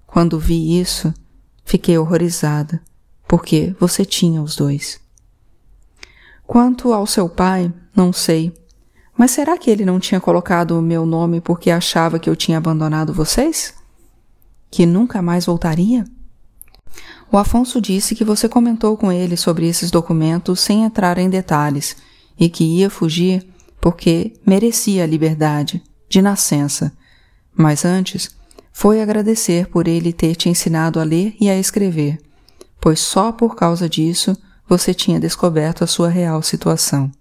Quando 0.05 0.39
vi 0.39 0.79
isso, 0.79 1.13
fiquei 1.63 1.97
horrorizada, 1.97 2.81
porque 3.27 3.75
você 3.79 4.03
tinha 4.03 4.41
os 4.41 4.55
dois. 4.55 4.99
Quanto 6.45 6.91
ao 6.93 7.05
seu 7.05 7.29
pai, 7.29 7.71
não 7.95 8.11
sei 8.11 8.53
mas 9.17 9.31
será 9.31 9.57
que 9.57 9.71
ele 9.71 9.83
não 9.83 9.99
tinha 9.99 10.21
colocado 10.21 10.77
o 10.77 10.81
meu 10.81 11.03
nome 11.03 11.41
porque 11.41 11.71
achava 11.71 12.19
que 12.19 12.29
eu 12.29 12.35
tinha 12.35 12.59
abandonado 12.59 13.11
vocês? 13.11 13.73
Que 14.69 14.85
nunca 14.85 15.23
mais 15.23 15.47
voltaria? 15.47 16.05
O 17.31 17.37
Afonso 17.37 17.81
disse 17.81 18.15
que 18.15 18.23
você 18.23 18.47
comentou 18.47 18.95
com 18.95 19.11
ele 19.11 19.35
sobre 19.35 19.67
esses 19.67 19.91
documentos 19.91 20.59
sem 20.59 20.83
entrar 20.83 21.17
em 21.17 21.29
detalhes 21.29 21.97
e 22.39 22.49
que 22.49 22.63
ia 22.63 22.89
fugir 22.89 23.45
porque 23.81 24.33
merecia 24.45 25.03
a 25.03 25.07
liberdade, 25.07 25.83
de 26.09 26.21
nascença. 26.21 26.91
Mas 27.55 27.85
antes, 27.85 28.29
foi 28.71 29.01
agradecer 29.01 29.67
por 29.67 29.87
ele 29.87 30.13
ter 30.13 30.35
te 30.35 30.49
ensinado 30.49 30.99
a 30.99 31.03
ler 31.03 31.35
e 31.39 31.49
a 31.49 31.57
escrever, 31.57 32.19
pois 32.79 32.99
só 32.99 33.31
por 33.31 33.55
causa 33.55 33.89
disso 33.89 34.35
você 34.67 34.93
tinha 34.93 35.19
descoberto 35.19 35.83
a 35.83 35.87
sua 35.87 36.09
real 36.09 36.41
situação. 36.41 37.11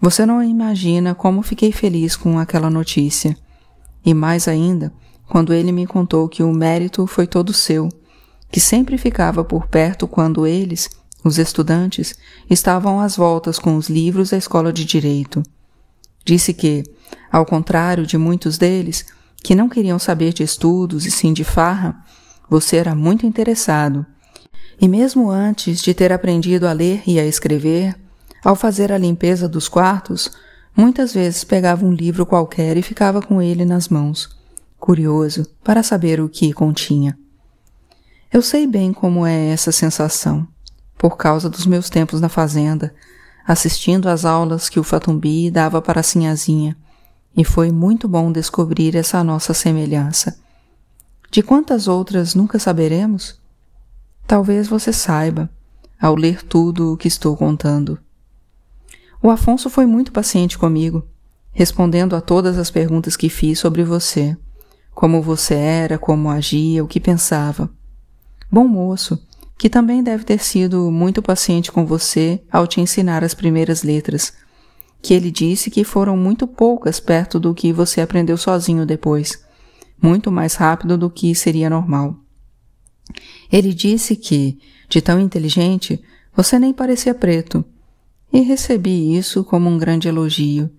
Você 0.00 0.26
não 0.26 0.42
imagina 0.42 1.14
como 1.14 1.42
fiquei 1.42 1.70
feliz 1.70 2.16
com 2.16 2.38
aquela 2.38 2.68
notícia. 2.68 3.36
E 4.04 4.12
mais 4.12 4.48
ainda, 4.48 4.92
quando 5.28 5.54
ele 5.54 5.70
me 5.70 5.86
contou 5.86 6.28
que 6.28 6.42
o 6.42 6.52
mérito 6.52 7.06
foi 7.06 7.26
todo 7.26 7.52
seu, 7.52 7.88
que 8.52 8.60
sempre 8.60 8.98
ficava 8.98 9.42
por 9.42 9.66
perto 9.66 10.06
quando 10.06 10.46
eles, 10.46 10.90
os 11.24 11.38
estudantes, 11.38 12.14
estavam 12.50 13.00
às 13.00 13.16
voltas 13.16 13.58
com 13.58 13.76
os 13.76 13.88
livros 13.88 14.28
da 14.28 14.36
escola 14.36 14.70
de 14.70 14.84
direito. 14.84 15.42
Disse 16.22 16.52
que, 16.52 16.84
ao 17.32 17.46
contrário 17.46 18.06
de 18.06 18.18
muitos 18.18 18.58
deles, 18.58 19.06
que 19.42 19.54
não 19.54 19.70
queriam 19.70 19.98
saber 19.98 20.34
de 20.34 20.42
estudos 20.42 21.06
e 21.06 21.10
sim 21.10 21.32
de 21.32 21.44
farra, 21.44 22.04
você 22.48 22.76
era 22.76 22.94
muito 22.94 23.24
interessado. 23.24 24.04
E 24.78 24.86
mesmo 24.86 25.30
antes 25.30 25.80
de 25.80 25.94
ter 25.94 26.12
aprendido 26.12 26.66
a 26.68 26.72
ler 26.72 27.02
e 27.06 27.18
a 27.18 27.24
escrever, 27.24 27.96
ao 28.44 28.54
fazer 28.54 28.92
a 28.92 28.98
limpeza 28.98 29.48
dos 29.48 29.66
quartos, 29.66 30.30
muitas 30.76 31.14
vezes 31.14 31.42
pegava 31.42 31.86
um 31.86 31.92
livro 31.92 32.26
qualquer 32.26 32.76
e 32.76 32.82
ficava 32.82 33.22
com 33.22 33.40
ele 33.40 33.64
nas 33.64 33.88
mãos, 33.88 34.28
curioso 34.78 35.46
para 35.64 35.82
saber 35.82 36.20
o 36.20 36.28
que 36.28 36.52
continha. 36.52 37.16
Eu 38.32 38.40
sei 38.40 38.66
bem 38.66 38.94
como 38.94 39.26
é 39.26 39.48
essa 39.48 39.70
sensação, 39.70 40.48
por 40.96 41.18
causa 41.18 41.50
dos 41.50 41.66
meus 41.66 41.90
tempos 41.90 42.18
na 42.18 42.30
fazenda, 42.30 42.94
assistindo 43.46 44.08
às 44.08 44.24
aulas 44.24 44.70
que 44.70 44.80
o 44.80 44.82
Fatumbi 44.82 45.50
dava 45.50 45.82
para 45.82 46.00
a 46.00 46.02
Sinhazinha, 46.02 46.74
e 47.36 47.44
foi 47.44 47.70
muito 47.70 48.08
bom 48.08 48.32
descobrir 48.32 48.96
essa 48.96 49.22
nossa 49.22 49.52
semelhança. 49.52 50.38
De 51.30 51.42
quantas 51.42 51.86
outras 51.86 52.34
nunca 52.34 52.58
saberemos? 52.58 53.38
Talvez 54.26 54.66
você 54.66 54.94
saiba, 54.94 55.50
ao 56.00 56.14
ler 56.14 56.42
tudo 56.42 56.94
o 56.94 56.96
que 56.96 57.08
estou 57.08 57.36
contando. 57.36 57.98
O 59.22 59.28
Afonso 59.28 59.68
foi 59.68 59.84
muito 59.84 60.10
paciente 60.10 60.56
comigo, 60.56 61.06
respondendo 61.50 62.16
a 62.16 62.20
todas 62.22 62.56
as 62.56 62.70
perguntas 62.70 63.14
que 63.14 63.28
fiz 63.28 63.58
sobre 63.58 63.84
você, 63.84 64.34
como 64.94 65.20
você 65.20 65.52
era, 65.54 65.98
como 65.98 66.30
agia, 66.30 66.82
o 66.82 66.88
que 66.88 66.98
pensava. 66.98 67.68
Bom 68.52 68.68
moço, 68.68 69.18
que 69.56 69.70
também 69.70 70.02
deve 70.02 70.24
ter 70.24 70.38
sido 70.38 70.90
muito 70.90 71.22
paciente 71.22 71.72
com 71.72 71.86
você 71.86 72.42
ao 72.52 72.66
te 72.66 72.82
ensinar 72.82 73.24
as 73.24 73.32
primeiras 73.32 73.82
letras, 73.82 74.34
que 75.00 75.14
ele 75.14 75.30
disse 75.30 75.70
que 75.70 75.84
foram 75.84 76.18
muito 76.18 76.46
poucas 76.46 77.00
perto 77.00 77.40
do 77.40 77.54
que 77.54 77.72
você 77.72 78.02
aprendeu 78.02 78.36
sozinho 78.36 78.84
depois, 78.84 79.42
muito 80.02 80.30
mais 80.30 80.54
rápido 80.54 80.98
do 80.98 81.08
que 81.08 81.34
seria 81.34 81.70
normal. 81.70 82.14
Ele 83.50 83.72
disse 83.72 84.16
que, 84.16 84.58
de 84.86 85.00
tão 85.00 85.18
inteligente, 85.18 86.02
você 86.36 86.58
nem 86.58 86.74
parecia 86.74 87.14
preto, 87.14 87.64
e 88.30 88.40
recebi 88.40 89.16
isso 89.16 89.42
como 89.44 89.70
um 89.70 89.78
grande 89.78 90.08
elogio. 90.08 90.70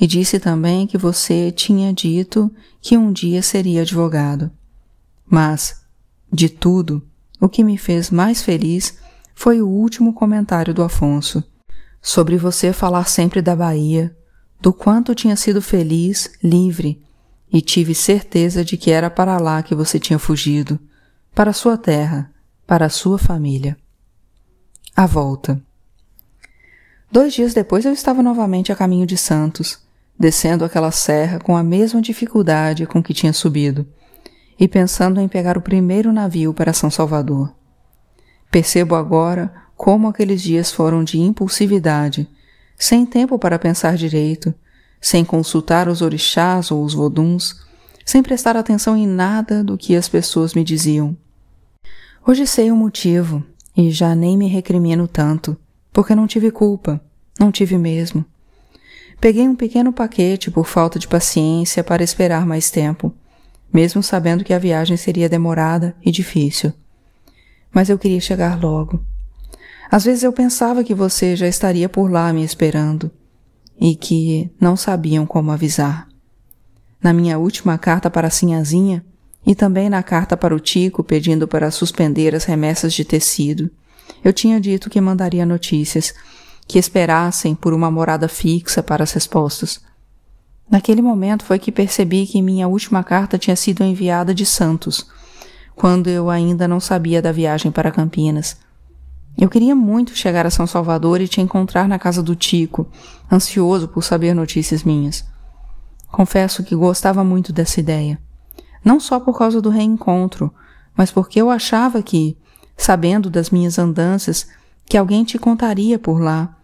E 0.00 0.04
disse 0.04 0.40
também 0.40 0.84
que 0.84 0.98
você 0.98 1.52
tinha 1.52 1.92
dito 1.92 2.50
que 2.80 2.98
um 2.98 3.12
dia 3.12 3.40
seria 3.40 3.82
advogado. 3.82 4.50
Mas, 5.24 5.83
de 6.32 6.48
tudo, 6.48 7.02
o 7.40 7.48
que 7.48 7.64
me 7.64 7.76
fez 7.76 8.10
mais 8.10 8.42
feliz 8.42 8.98
foi 9.34 9.60
o 9.60 9.68
último 9.68 10.12
comentário 10.12 10.72
do 10.72 10.82
Afonso, 10.82 11.42
sobre 12.00 12.36
você 12.36 12.72
falar 12.72 13.06
sempre 13.08 13.42
da 13.42 13.56
Bahia, 13.56 14.16
do 14.60 14.72
quanto 14.72 15.14
tinha 15.14 15.36
sido 15.36 15.60
feliz, 15.60 16.32
livre, 16.42 17.02
e 17.52 17.60
tive 17.60 17.94
certeza 17.94 18.64
de 18.64 18.76
que 18.76 18.90
era 18.90 19.10
para 19.10 19.38
lá 19.38 19.62
que 19.62 19.74
você 19.74 19.98
tinha 19.98 20.18
fugido, 20.18 20.78
para 21.34 21.52
sua 21.52 21.76
terra, 21.76 22.32
para 22.66 22.88
sua 22.88 23.18
família. 23.18 23.76
A 24.96 25.06
volta. 25.06 25.60
Dois 27.10 27.34
dias 27.34 27.54
depois 27.54 27.84
eu 27.84 27.92
estava 27.92 28.22
novamente 28.22 28.72
a 28.72 28.76
caminho 28.76 29.06
de 29.06 29.16
Santos, 29.16 29.78
descendo 30.18 30.64
aquela 30.64 30.90
serra 30.90 31.38
com 31.38 31.56
a 31.56 31.62
mesma 31.62 32.00
dificuldade 32.00 32.86
com 32.86 33.02
que 33.02 33.14
tinha 33.14 33.32
subido, 33.32 33.86
e 34.58 34.68
pensando 34.68 35.20
em 35.20 35.28
pegar 35.28 35.58
o 35.58 35.62
primeiro 35.62 36.12
navio 36.12 36.54
para 36.54 36.72
São 36.72 36.90
Salvador. 36.90 37.52
Percebo 38.50 38.94
agora 38.94 39.52
como 39.76 40.08
aqueles 40.08 40.40
dias 40.42 40.70
foram 40.70 41.02
de 41.02 41.18
impulsividade, 41.18 42.28
sem 42.76 43.04
tempo 43.04 43.38
para 43.38 43.58
pensar 43.58 43.96
direito, 43.96 44.54
sem 45.00 45.24
consultar 45.24 45.88
os 45.88 46.00
orixás 46.00 46.70
ou 46.70 46.84
os 46.84 46.94
voduns, 46.94 47.60
sem 48.04 48.22
prestar 48.22 48.56
atenção 48.56 48.96
em 48.96 49.06
nada 49.06 49.64
do 49.64 49.76
que 49.76 49.96
as 49.96 50.08
pessoas 50.08 50.54
me 50.54 50.62
diziam. 50.62 51.16
Hoje 52.26 52.46
sei 52.46 52.70
o 52.70 52.76
motivo 52.76 53.44
e 53.76 53.90
já 53.90 54.14
nem 54.14 54.36
me 54.36 54.46
recrimino 54.46 55.08
tanto 55.08 55.56
porque 55.94 56.14
não 56.14 56.26
tive 56.26 56.50
culpa, 56.50 57.00
não 57.38 57.52
tive 57.52 57.78
mesmo. 57.78 58.24
Peguei 59.20 59.48
um 59.48 59.54
pequeno 59.54 59.92
paquete 59.92 60.50
por 60.50 60.66
falta 60.66 60.98
de 60.98 61.06
paciência 61.06 61.84
para 61.84 62.02
esperar 62.02 62.44
mais 62.44 62.68
tempo, 62.68 63.14
mesmo 63.74 64.04
sabendo 64.04 64.44
que 64.44 64.54
a 64.54 64.58
viagem 64.58 64.96
seria 64.96 65.28
demorada 65.28 65.96
e 66.00 66.12
difícil. 66.12 66.72
Mas 67.72 67.90
eu 67.90 67.98
queria 67.98 68.20
chegar 68.20 68.62
logo. 68.62 69.04
Às 69.90 70.04
vezes 70.04 70.22
eu 70.22 70.32
pensava 70.32 70.84
que 70.84 70.94
você 70.94 71.34
já 71.34 71.48
estaria 71.48 71.88
por 71.88 72.08
lá 72.08 72.32
me 72.32 72.44
esperando 72.44 73.10
e 73.78 73.96
que 73.96 74.48
não 74.60 74.76
sabiam 74.76 75.26
como 75.26 75.50
avisar. 75.50 76.06
Na 77.02 77.12
minha 77.12 77.36
última 77.36 77.76
carta 77.76 78.08
para 78.08 78.28
a 78.28 78.30
Sinhazinha 78.30 79.04
e 79.44 79.56
também 79.56 79.90
na 79.90 80.04
carta 80.04 80.36
para 80.36 80.54
o 80.54 80.60
Tico 80.60 81.02
pedindo 81.02 81.48
para 81.48 81.72
suspender 81.72 82.32
as 82.32 82.44
remessas 82.44 82.94
de 82.94 83.04
tecido, 83.04 83.68
eu 84.22 84.32
tinha 84.32 84.60
dito 84.60 84.88
que 84.88 85.00
mandaria 85.00 85.44
notícias, 85.44 86.14
que 86.66 86.78
esperassem 86.78 87.56
por 87.56 87.74
uma 87.74 87.90
morada 87.90 88.28
fixa 88.28 88.84
para 88.84 89.02
as 89.02 89.12
respostas. 89.12 89.80
Naquele 90.70 91.02
momento 91.02 91.44
foi 91.44 91.58
que 91.58 91.70
percebi 91.70 92.26
que 92.26 92.40
minha 92.40 92.66
última 92.66 93.04
carta 93.04 93.38
tinha 93.38 93.56
sido 93.56 93.84
enviada 93.84 94.34
de 94.34 94.46
Santos, 94.46 95.06
quando 95.74 96.08
eu 96.08 96.30
ainda 96.30 96.66
não 96.66 96.80
sabia 96.80 97.20
da 97.20 97.32
viagem 97.32 97.70
para 97.70 97.90
Campinas. 97.90 98.56
Eu 99.36 99.48
queria 99.48 99.74
muito 99.74 100.14
chegar 100.14 100.46
a 100.46 100.50
São 100.50 100.66
Salvador 100.66 101.20
e 101.20 101.28
te 101.28 101.40
encontrar 101.40 101.88
na 101.88 101.98
casa 101.98 102.22
do 102.22 102.36
Tico, 102.36 102.86
ansioso 103.30 103.88
por 103.88 104.02
saber 104.02 104.32
notícias 104.32 104.84
minhas. 104.84 105.24
Confesso 106.10 106.62
que 106.62 106.76
gostava 106.76 107.24
muito 107.24 107.52
dessa 107.52 107.80
ideia. 107.80 108.20
Não 108.84 109.00
só 109.00 109.18
por 109.18 109.36
causa 109.36 109.60
do 109.60 109.70
reencontro, 109.70 110.54
mas 110.96 111.10
porque 111.10 111.40
eu 111.40 111.50
achava 111.50 112.00
que, 112.02 112.38
sabendo 112.76 113.28
das 113.28 113.50
minhas 113.50 113.78
andanças, 113.78 114.46
que 114.86 114.96
alguém 114.96 115.24
te 115.24 115.38
contaria 115.38 115.98
por 115.98 116.20
lá. 116.20 116.56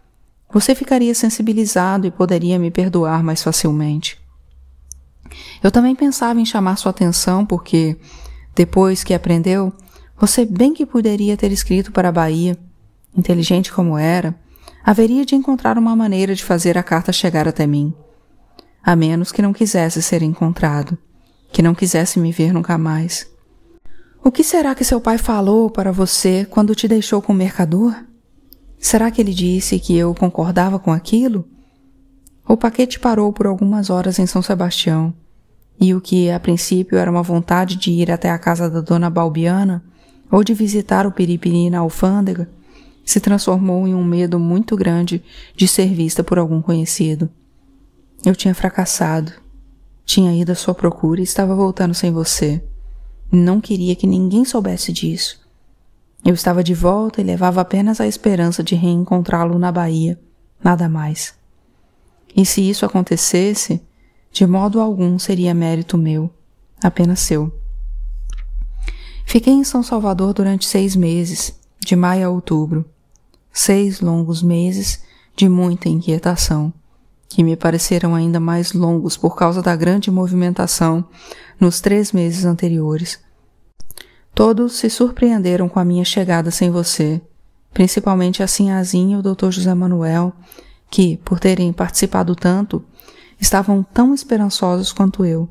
Você 0.53 0.75
ficaria 0.75 1.15
sensibilizado 1.15 2.05
e 2.05 2.11
poderia 2.11 2.59
me 2.59 2.69
perdoar 2.69 3.23
mais 3.23 3.41
facilmente. 3.41 4.19
Eu 5.63 5.71
também 5.71 5.95
pensava 5.95 6.39
em 6.39 6.45
chamar 6.45 6.75
sua 6.75 6.89
atenção 6.89 7.45
porque, 7.45 7.97
depois 8.53 9.03
que 9.03 9.13
aprendeu, 9.13 9.71
você 10.19 10.45
bem 10.45 10.73
que 10.73 10.85
poderia 10.85 11.37
ter 11.37 11.51
escrito 11.51 11.91
para 11.91 12.09
a 12.09 12.11
Bahia. 12.11 12.57
Inteligente 13.15 13.71
como 13.71 13.97
era, 13.97 14.35
haveria 14.83 15.25
de 15.25 15.35
encontrar 15.35 15.77
uma 15.77 15.95
maneira 15.95 16.35
de 16.35 16.43
fazer 16.43 16.77
a 16.77 16.83
carta 16.83 17.11
chegar 17.11 17.47
até 17.47 17.65
mim. 17.65 17.93
A 18.83 18.95
menos 18.95 19.31
que 19.31 19.41
não 19.41 19.53
quisesse 19.53 20.01
ser 20.01 20.21
encontrado, 20.21 20.97
que 21.51 21.61
não 21.61 21.75
quisesse 21.75 22.19
me 22.19 22.31
ver 22.31 22.53
nunca 22.53 22.77
mais. 22.77 23.29
O 24.23 24.31
que 24.31 24.43
será 24.43 24.75
que 24.75 24.83
seu 24.83 24.99
pai 25.01 25.17
falou 25.17 25.69
para 25.69 25.91
você 25.91 26.45
quando 26.49 26.75
te 26.75 26.87
deixou 26.87 27.21
com 27.21 27.33
o 27.33 27.35
mercador? 27.35 27.95
Será 28.81 29.11
que 29.11 29.21
ele 29.21 29.33
disse 29.33 29.79
que 29.79 29.95
eu 29.95 30.13
concordava 30.15 30.79
com 30.79 30.91
aquilo? 30.91 31.47
O 32.45 32.57
paquete 32.57 32.99
parou 32.99 33.31
por 33.31 33.45
algumas 33.45 33.91
horas 33.91 34.17
em 34.17 34.25
São 34.25 34.41
Sebastião, 34.41 35.13
e 35.79 35.93
o 35.93 36.01
que 36.01 36.31
a 36.31 36.39
princípio 36.39 36.97
era 36.97 37.09
uma 37.09 37.21
vontade 37.21 37.77
de 37.77 37.91
ir 37.91 38.11
até 38.11 38.31
a 38.31 38.39
casa 38.39 38.69
da 38.69 38.81
dona 38.81 39.09
Balbiana 39.09 39.83
ou 40.31 40.43
de 40.43 40.55
visitar 40.55 41.05
o 41.05 41.11
Piripiri 41.11 41.69
na 41.69 41.79
alfândega 41.79 42.49
se 43.05 43.19
transformou 43.19 43.87
em 43.87 43.93
um 43.93 44.03
medo 44.03 44.39
muito 44.39 44.75
grande 44.75 45.23
de 45.55 45.67
ser 45.67 45.93
vista 45.93 46.23
por 46.23 46.39
algum 46.39 46.61
conhecido. 46.61 47.29
Eu 48.25 48.35
tinha 48.35 48.53
fracassado. 48.55 49.31
Tinha 50.05 50.33
ido 50.33 50.51
à 50.51 50.55
sua 50.55 50.73
procura 50.73 51.19
e 51.19 51.23
estava 51.23 51.55
voltando 51.55 51.93
sem 51.93 52.11
você. 52.11 52.63
Não 53.31 53.61
queria 53.61 53.95
que 53.95 54.07
ninguém 54.07 54.45
soubesse 54.45 54.91
disso. 54.91 55.40
Eu 56.23 56.35
estava 56.35 56.63
de 56.63 56.73
volta 56.75 57.19
e 57.19 57.23
levava 57.23 57.61
apenas 57.61 57.99
a 57.99 58.05
esperança 58.05 58.63
de 58.63 58.75
reencontrá-lo 58.75 59.57
na 59.57 59.71
Bahia, 59.71 60.19
nada 60.63 60.87
mais. 60.87 61.33
E 62.35 62.45
se 62.45 62.61
isso 62.61 62.85
acontecesse, 62.85 63.81
de 64.31 64.45
modo 64.45 64.79
algum 64.79 65.17
seria 65.17 65.53
mérito 65.53 65.97
meu, 65.97 66.29
apenas 66.81 67.21
seu. 67.21 67.51
Fiquei 69.25 69.53
em 69.53 69.63
São 69.63 69.81
Salvador 69.81 70.33
durante 70.33 70.67
seis 70.67 70.95
meses, 70.95 71.59
de 71.79 71.95
maio 71.95 72.27
a 72.27 72.29
outubro. 72.29 72.85
Seis 73.51 73.99
longos 73.99 74.43
meses 74.43 75.01
de 75.35 75.49
muita 75.49 75.89
inquietação, 75.89 76.71
que 77.27 77.43
me 77.43 77.55
pareceram 77.55 78.13
ainda 78.13 78.39
mais 78.39 78.73
longos 78.73 79.17
por 79.17 79.35
causa 79.35 79.61
da 79.61 79.75
grande 79.75 80.11
movimentação 80.11 81.03
nos 81.59 81.81
três 81.81 82.11
meses 82.11 82.45
anteriores 82.45 83.19
Todos 84.33 84.73
se 84.73 84.89
surpreenderam 84.89 85.67
com 85.67 85.79
a 85.79 85.85
minha 85.85 86.05
chegada 86.05 86.51
sem 86.51 86.71
você, 86.71 87.21
principalmente 87.73 88.41
a 88.41 88.47
Sinhazinha 88.47 89.17
e 89.17 89.19
o 89.19 89.23
Dr. 89.23 89.51
José 89.51 89.73
Manuel, 89.73 90.33
que, 90.89 91.17
por 91.17 91.39
terem 91.39 91.71
participado 91.71 92.35
tanto, 92.35 92.83
estavam 93.39 93.83
tão 93.83 94.13
esperançosos 94.13 94.93
quanto 94.93 95.25
eu. 95.25 95.49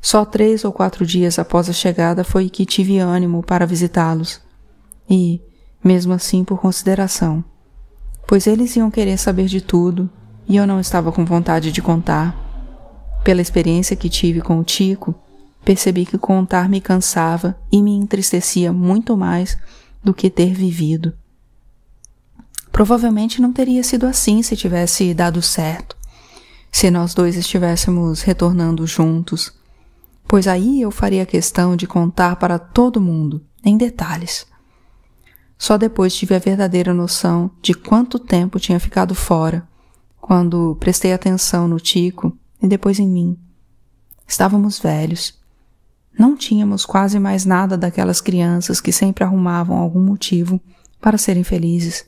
Só 0.00 0.24
três 0.24 0.64
ou 0.64 0.72
quatro 0.72 1.06
dias 1.06 1.38
após 1.38 1.68
a 1.68 1.72
chegada 1.72 2.24
foi 2.24 2.48
que 2.50 2.66
tive 2.66 2.98
ânimo 2.98 3.42
para 3.42 3.66
visitá-los. 3.66 4.40
E, 5.08 5.40
mesmo 5.82 6.12
assim, 6.12 6.44
por 6.44 6.60
consideração, 6.60 7.44
pois 8.26 8.46
eles 8.46 8.74
iam 8.76 8.90
querer 8.90 9.16
saber 9.18 9.46
de 9.46 9.60
tudo 9.60 10.10
e 10.48 10.56
eu 10.56 10.66
não 10.66 10.80
estava 10.80 11.12
com 11.12 11.24
vontade 11.24 11.70
de 11.70 11.80
contar. 11.80 12.36
Pela 13.22 13.40
experiência 13.40 13.94
que 13.94 14.08
tive 14.08 14.40
com 14.40 14.58
o 14.58 14.64
Tico, 14.64 15.14
percebi 15.64 16.04
que 16.04 16.18
contar 16.18 16.68
me 16.68 16.80
cansava 16.80 17.56
e 17.70 17.82
me 17.82 17.92
entristecia 17.92 18.72
muito 18.72 19.16
mais 19.16 19.56
do 20.02 20.12
que 20.12 20.28
ter 20.28 20.52
vivido. 20.52 21.12
Provavelmente 22.70 23.40
não 23.40 23.52
teria 23.52 23.82
sido 23.84 24.06
assim 24.06 24.42
se 24.42 24.56
tivesse 24.56 25.12
dado 25.14 25.42
certo, 25.42 25.96
se 26.70 26.90
nós 26.90 27.14
dois 27.14 27.36
estivéssemos 27.36 28.22
retornando 28.22 28.86
juntos, 28.86 29.52
pois 30.26 30.48
aí 30.48 30.80
eu 30.80 30.90
faria 30.90 31.26
questão 31.26 31.76
de 31.76 31.86
contar 31.86 32.36
para 32.36 32.58
todo 32.58 33.00
mundo, 33.00 33.44
em 33.62 33.76
detalhes. 33.76 34.46
Só 35.58 35.76
depois 35.76 36.14
tive 36.14 36.34
a 36.34 36.38
verdadeira 36.38 36.94
noção 36.94 37.50
de 37.60 37.74
quanto 37.74 38.18
tempo 38.18 38.58
tinha 38.58 38.80
ficado 38.80 39.14
fora, 39.14 39.68
quando 40.18 40.76
prestei 40.80 41.12
atenção 41.12 41.68
no 41.68 41.78
Tico 41.78 42.36
e 42.60 42.66
depois 42.66 42.98
em 42.98 43.06
mim. 43.06 43.38
Estávamos 44.26 44.78
velhos 44.78 45.41
não 46.18 46.36
tínhamos 46.36 46.84
quase 46.84 47.18
mais 47.18 47.44
nada 47.44 47.76
daquelas 47.76 48.20
crianças 48.20 48.80
que 48.80 48.92
sempre 48.92 49.24
arrumavam 49.24 49.76
algum 49.76 50.02
motivo 50.02 50.60
para 51.00 51.18
serem 51.18 51.42
felizes, 51.42 52.04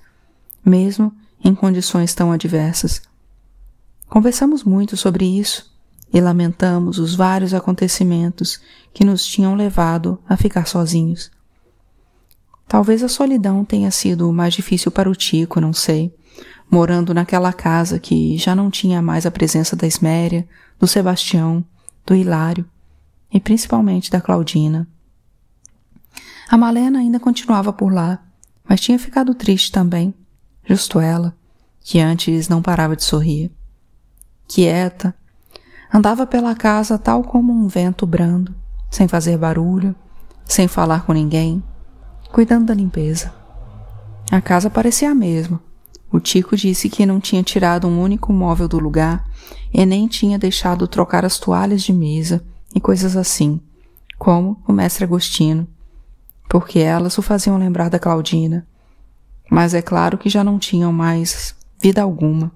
mesmo 0.65 1.13
em 1.43 1.55
condições 1.55 2.15
tão 2.15 2.31
adversas. 2.31 3.03
Conversamos 4.09 4.63
muito 4.63 4.97
sobre 4.97 5.25
isso 5.25 5.73
e 6.13 6.21
lamentamos 6.21 6.99
os 6.99 7.15
vários 7.15 7.53
acontecimentos 7.53 8.61
que 8.93 9.05
nos 9.05 9.25
tinham 9.27 9.55
levado 9.55 10.19
a 10.29 10.37
ficar 10.37 10.67
sozinhos. 10.67 11.31
Talvez 12.69 13.03
a 13.03 13.09
solidão 13.09 13.65
tenha 13.65 13.91
sido 13.91 14.33
mais 14.33 14.55
difícil 14.55 14.91
para 14.91 15.11
o 15.11 15.15
Tico, 15.15 15.61
não 15.61 15.73
sei, 15.73 16.15
morando 16.71 17.13
naquela 17.13 17.53
casa 17.53 17.99
que 17.99 18.39
já 18.39 18.55
não 18.55 18.71
tinha 18.71 19.03
mais 19.03 19.27
a 19.27 19.31
presença 19.31 19.75
da 19.75 19.87
Esméria, 19.87 20.47
do 20.79 20.87
Sebastião, 20.87 21.65
do 22.07 22.15
Hilário 22.15 22.65
e 23.35 23.41
principalmente 23.41 24.13
da 24.13 24.21
Claudina. 24.21 24.87
A 26.49 26.57
Malena 26.57 27.01
ainda 27.01 27.19
continuava 27.19 27.73
por 27.73 27.93
lá, 27.93 28.23
mas 28.67 28.81
tinha 28.81 28.97
ficado 28.97 29.35
triste 29.35 29.73
também, 29.73 30.15
justo 30.65 31.01
ela, 31.01 31.37
que 31.81 31.99
antes 31.99 32.49
não 32.49 32.63
parava 32.63 32.95
de 32.95 33.03
sorrir. 33.03 33.51
Quieta, 34.47 35.13
andava 35.93 36.25
pela 36.27 36.55
casa 36.55 36.97
tal 36.97 37.25
como 37.25 37.53
um 37.53 37.67
vento 37.67 38.07
brando, 38.07 38.55
sem 38.89 39.09
fazer 39.09 39.37
barulho, 39.37 39.97
sem 40.45 40.69
falar 40.69 41.05
com 41.05 41.13
ninguém, 41.13 41.61
cuidando 42.31 42.67
da 42.67 42.75
limpeza. 42.75 43.35
A 44.31 44.41
casa 44.41 44.71
parecia 44.71 45.11
a 45.11 45.15
mesma. 45.15 45.61
O 46.13 46.21
Tico 46.21 46.57
disse 46.57 46.89
que 46.89 47.05
não 47.05 47.19
tinha 47.19 47.43
tirado 47.43 47.89
um 47.89 48.01
único 48.01 48.33
móvel 48.33 48.69
do 48.69 48.79
lugar 48.79 49.29
e 49.73 49.85
nem 49.85 50.07
tinha 50.07 50.39
deixado 50.39 50.87
trocar 50.87 51.25
as 51.25 51.39
toalhas 51.39 51.83
de 51.83 51.93
mesa 51.93 52.45
e 52.75 52.81
coisas 52.81 53.17
assim, 53.17 53.61
como 54.19 54.61
o 54.67 54.73
mestre 54.73 55.05
Agostino, 55.05 55.67
porque 56.49 56.81
elas 56.81 57.17
o 57.17 57.23
faziam 57.23 57.57
lembrar 57.57 57.89
da 57.89 57.99
Claudina. 57.99 58.67
Mas 59.51 59.75
é 59.75 59.83
claro 59.83 60.19
que 60.19 60.29
já 60.29 60.43
não 60.43 60.59
tinham 60.59 60.93
mais 60.93 61.55
vida 61.81 62.03
alguma, 62.03 62.51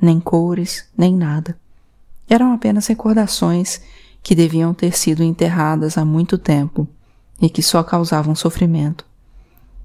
nem 0.00 0.20
cores, 0.20 0.88
nem 0.96 1.16
nada. 1.16 1.58
Eram 2.28 2.52
apenas 2.52 2.86
recordações 2.86 3.80
que 4.22 4.34
deviam 4.34 4.74
ter 4.74 4.96
sido 4.96 5.22
enterradas 5.22 5.96
há 5.96 6.04
muito 6.04 6.36
tempo 6.36 6.88
e 7.40 7.48
que 7.48 7.62
só 7.62 7.82
causavam 7.82 8.34
sofrimento, 8.34 9.04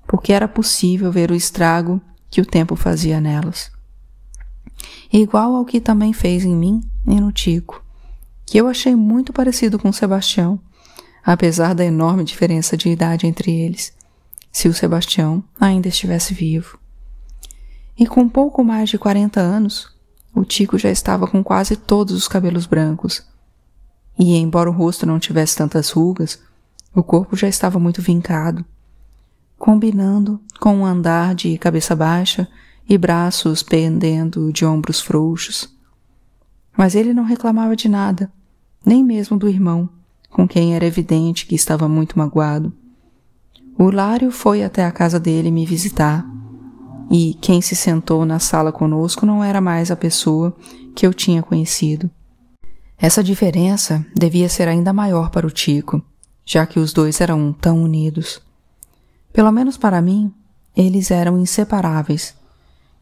porque 0.08 0.34
era 0.34 0.48
possível 0.48 1.12
ver 1.12 1.32
o 1.32 1.36
estrago 1.36 2.02
que 2.30 2.42
o 2.42 2.46
tempo 2.46 2.76
fazia 2.76 3.20
nelas. 3.20 3.72
Igual 5.12 5.56
ao 5.56 5.66
que 5.66 5.82
também 5.82 6.14
fez 6.14 6.46
em 6.46 6.56
mim 6.56 6.82
e 7.08 7.20
no 7.20 7.32
Tico 7.32 7.84
que 8.50 8.58
eu 8.58 8.68
achei 8.68 8.96
muito 8.96 9.32
parecido 9.32 9.78
com 9.78 9.94
Sebastião, 9.94 10.60
apesar 11.24 11.76
da 11.76 11.86
enorme 11.86 12.24
diferença 12.24 12.76
de 12.76 12.90
idade 12.90 13.28
entre 13.28 13.52
eles, 13.52 13.94
se 14.52 14.68
o 14.68 14.74
Sebastião 14.74 15.44
ainda 15.62 15.88
estivesse 15.88 16.34
vivo. 16.34 16.80
E 17.96 18.08
com 18.08 18.28
pouco 18.28 18.64
mais 18.64 18.90
de 18.90 18.98
40 18.98 19.40
anos, 19.40 19.96
o 20.34 20.44
Tico 20.44 20.80
já 20.80 20.90
estava 20.90 21.28
com 21.28 21.44
quase 21.44 21.76
todos 21.76 22.16
os 22.16 22.28
cabelos 22.28 22.66
brancos. 22.66 23.24
E, 24.18 24.36
embora 24.36 24.68
o 24.68 24.74
rosto 24.74 25.06
não 25.06 25.20
tivesse 25.20 25.56
tantas 25.56 25.92
rugas, 25.92 26.42
o 26.96 27.04
corpo 27.04 27.36
já 27.36 27.48
estava 27.48 27.78
muito 27.78 28.02
vincado, 28.02 28.66
combinando 29.60 30.42
com 30.60 30.78
um 30.78 30.86
andar 30.88 31.36
de 31.36 31.56
cabeça 31.60 31.96
baixa 31.96 32.48
e 32.90 32.98
braços 32.98 33.62
pendendo 33.62 34.52
de 34.52 34.66
ombros 34.66 35.02
frouxos. 35.02 35.70
Mas 36.76 36.96
ele 36.96 37.14
não 37.14 37.26
reclamava 37.26 37.76
de 37.76 37.88
nada, 37.88 38.32
nem 38.86 39.04
mesmo 39.04 39.38
do 39.38 39.48
irmão, 39.48 39.90
com 40.30 40.48
quem 40.48 40.76
era 40.76 40.86
evidente 40.86 41.46
que 41.46 41.56
estava 41.56 41.88
muito 41.88 42.18
magoado. 42.18 42.72
O 43.78 43.90
Lário 43.90 44.32
foi 44.32 44.64
até 44.64 44.86
a 44.86 44.92
casa 44.92 45.20
dele 45.20 45.52
me 45.52 45.66
visitar, 45.66 46.26
e 47.10 47.34
quem 47.42 47.62
se 47.62 47.76
sentou 47.76 48.26
na 48.26 48.40
sala 48.40 48.72
conosco 48.72 49.26
não 49.26 49.44
era 49.44 49.60
mais 49.60 49.90
a 49.90 49.96
pessoa 49.96 50.56
que 50.96 51.06
eu 51.08 51.14
tinha 51.14 51.42
conhecido. 51.42 52.10
Essa 52.98 53.24
diferença 53.24 54.06
devia 54.14 54.50
ser 54.50 54.68
ainda 54.68 54.92
maior 54.92 55.30
para 55.30 55.48
o 55.48 55.52
Tico, 55.52 56.04
já 56.46 56.66
que 56.66 56.80
os 56.80 56.92
dois 56.92 57.22
eram 57.22 57.54
tão 57.54 57.82
unidos. 57.82 58.42
Pelo 59.32 59.52
menos 59.52 59.78
para 59.78 60.02
mim, 60.02 60.34
eles 60.76 61.10
eram 61.10 61.40
inseparáveis, 61.40 62.36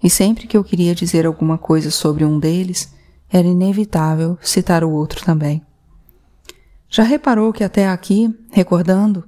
e 0.02 0.10
sempre 0.10 0.48
que 0.48 0.56
eu 0.56 0.64
queria 0.64 0.94
dizer 0.94 1.26
alguma 1.26 1.58
coisa 1.58 1.90
sobre 1.90 2.24
um 2.24 2.40
deles, 2.40 2.94
era 3.30 3.48
inevitável 3.48 4.38
citar 4.42 4.84
o 4.84 4.92
outro 4.92 5.26
também. 5.26 5.62
Já 6.90 7.04
reparou 7.04 7.52
que 7.52 7.64
até 7.64 7.88
aqui, 7.88 8.34
recordando, 8.52 9.24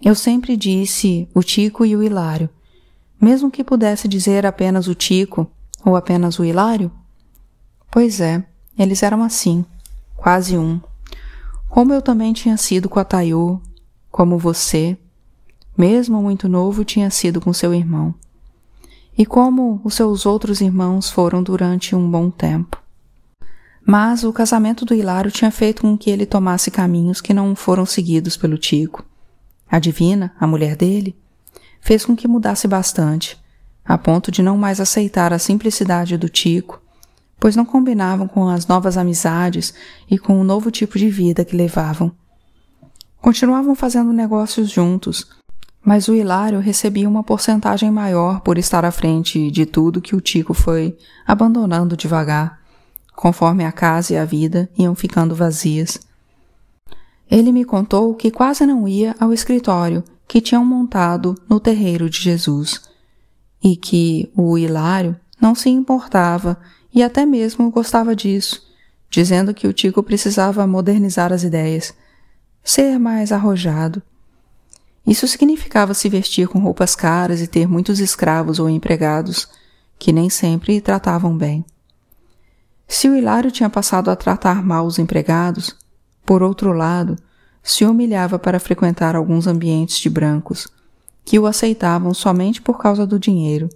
eu 0.00 0.14
sempre 0.14 0.56
disse 0.56 1.28
o 1.34 1.42
Tico 1.42 1.84
e 1.84 1.96
o 1.96 2.02
Hilário, 2.02 2.48
mesmo 3.20 3.50
que 3.50 3.64
pudesse 3.64 4.08
dizer 4.08 4.46
apenas 4.46 4.88
o 4.88 4.94
Tico 4.94 5.48
ou 5.84 5.96
apenas 5.96 6.38
o 6.38 6.44
Hilário? 6.44 6.90
Pois 7.90 8.20
é, 8.20 8.44
eles 8.78 9.02
eram 9.02 9.22
assim, 9.22 9.64
quase 10.16 10.56
um. 10.56 10.80
Como 11.68 11.92
eu 11.92 12.02
também 12.02 12.32
tinha 12.32 12.56
sido 12.56 12.88
com 12.88 12.98
a 12.98 13.04
Taiô, 13.04 13.60
como 14.10 14.38
você, 14.38 14.96
mesmo 15.76 16.20
muito 16.20 16.48
novo, 16.48 16.84
tinha 16.84 17.10
sido 17.10 17.40
com 17.40 17.52
seu 17.52 17.72
irmão. 17.72 18.14
E 19.16 19.24
como 19.24 19.80
os 19.84 19.94
seus 19.94 20.26
outros 20.26 20.60
irmãos 20.60 21.10
foram 21.10 21.42
durante 21.42 21.94
um 21.94 22.10
bom 22.10 22.30
tempo. 22.30 22.81
Mas 23.84 24.22
o 24.22 24.32
casamento 24.32 24.84
do 24.84 24.94
Hilário 24.94 25.30
tinha 25.30 25.50
feito 25.50 25.82
com 25.82 25.98
que 25.98 26.10
ele 26.10 26.24
tomasse 26.24 26.70
caminhos 26.70 27.20
que 27.20 27.34
não 27.34 27.54
foram 27.56 27.84
seguidos 27.84 28.36
pelo 28.36 28.56
Tico. 28.56 29.04
A 29.68 29.78
Divina, 29.78 30.32
a 30.38 30.46
mulher 30.46 30.76
dele, 30.76 31.16
fez 31.80 32.04
com 32.04 32.14
que 32.14 32.28
mudasse 32.28 32.68
bastante, 32.68 33.36
a 33.84 33.98
ponto 33.98 34.30
de 34.30 34.42
não 34.42 34.56
mais 34.56 34.80
aceitar 34.80 35.32
a 35.32 35.38
simplicidade 35.38 36.16
do 36.16 36.28
Tico, 36.28 36.80
pois 37.40 37.56
não 37.56 37.64
combinavam 37.64 38.28
com 38.28 38.48
as 38.48 38.66
novas 38.68 38.96
amizades 38.96 39.74
e 40.08 40.16
com 40.16 40.40
o 40.40 40.44
novo 40.44 40.70
tipo 40.70 40.96
de 40.96 41.10
vida 41.10 41.44
que 41.44 41.56
levavam. 41.56 42.12
Continuavam 43.20 43.74
fazendo 43.74 44.12
negócios 44.12 44.70
juntos, 44.70 45.28
mas 45.84 46.06
o 46.06 46.14
Hilário 46.14 46.60
recebia 46.60 47.08
uma 47.08 47.24
porcentagem 47.24 47.90
maior 47.90 48.40
por 48.40 48.58
estar 48.58 48.84
à 48.84 48.92
frente 48.92 49.50
de 49.50 49.66
tudo 49.66 50.00
que 50.00 50.14
o 50.14 50.20
Tico 50.20 50.54
foi 50.54 50.96
abandonando 51.26 51.96
devagar, 51.96 52.61
conforme 53.14 53.64
a 53.64 53.72
casa 53.72 54.14
e 54.14 54.16
a 54.16 54.24
vida 54.24 54.68
iam 54.78 54.94
ficando 54.94 55.34
vazias. 55.34 55.98
Ele 57.30 57.52
me 57.52 57.64
contou 57.64 58.14
que 58.14 58.30
quase 58.30 58.66
não 58.66 58.86
ia 58.86 59.14
ao 59.18 59.32
escritório 59.32 60.04
que 60.28 60.40
tinham 60.40 60.64
montado 60.64 61.34
no 61.48 61.60
terreiro 61.60 62.08
de 62.08 62.20
Jesus 62.20 62.82
e 63.62 63.76
que 63.76 64.30
o 64.36 64.56
Hilário 64.58 65.16
não 65.40 65.54
se 65.54 65.68
importava 65.68 66.58
e 66.92 67.02
até 67.02 67.24
mesmo 67.24 67.70
gostava 67.70 68.14
disso, 68.14 68.62
dizendo 69.10 69.54
que 69.54 69.66
o 69.66 69.72
Tico 69.72 70.02
precisava 70.02 70.66
modernizar 70.66 71.32
as 71.32 71.42
ideias, 71.42 71.94
ser 72.62 72.98
mais 72.98 73.32
arrojado. 73.32 74.02
Isso 75.06 75.26
significava 75.26 75.94
se 75.94 76.08
vestir 76.08 76.48
com 76.48 76.60
roupas 76.60 76.94
caras 76.94 77.40
e 77.40 77.46
ter 77.46 77.66
muitos 77.66 77.98
escravos 77.98 78.58
ou 78.58 78.68
empregados, 78.68 79.48
que 79.98 80.12
nem 80.12 80.30
sempre 80.30 80.80
tratavam 80.80 81.36
bem. 81.36 81.64
Se 82.92 83.08
o 83.08 83.16
Hilário 83.16 83.50
tinha 83.50 83.70
passado 83.70 84.10
a 84.10 84.14
tratar 84.14 84.62
mal 84.62 84.84
os 84.84 84.98
empregados, 84.98 85.74
por 86.26 86.42
outro 86.42 86.74
lado, 86.74 87.16
se 87.62 87.86
humilhava 87.86 88.38
para 88.38 88.60
frequentar 88.60 89.16
alguns 89.16 89.46
ambientes 89.46 89.96
de 89.96 90.10
brancos, 90.10 90.68
que 91.24 91.38
o 91.38 91.46
aceitavam 91.46 92.12
somente 92.12 92.60
por 92.60 92.76
causa 92.78 93.06
do 93.06 93.18
dinheiro. 93.18 93.70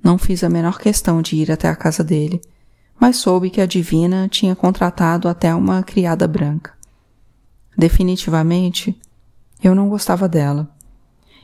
Não 0.00 0.16
fiz 0.18 0.44
a 0.44 0.48
menor 0.48 0.78
questão 0.78 1.20
de 1.20 1.34
ir 1.34 1.50
até 1.50 1.68
a 1.68 1.74
casa 1.74 2.04
dele, 2.04 2.40
mas 2.98 3.16
soube 3.16 3.50
que 3.50 3.60
a 3.60 3.66
divina 3.66 4.28
tinha 4.28 4.54
contratado 4.54 5.26
até 5.26 5.52
uma 5.52 5.82
criada 5.82 6.28
branca. 6.28 6.72
Definitivamente, 7.76 8.96
eu 9.60 9.74
não 9.74 9.88
gostava 9.88 10.28
dela. 10.28 10.70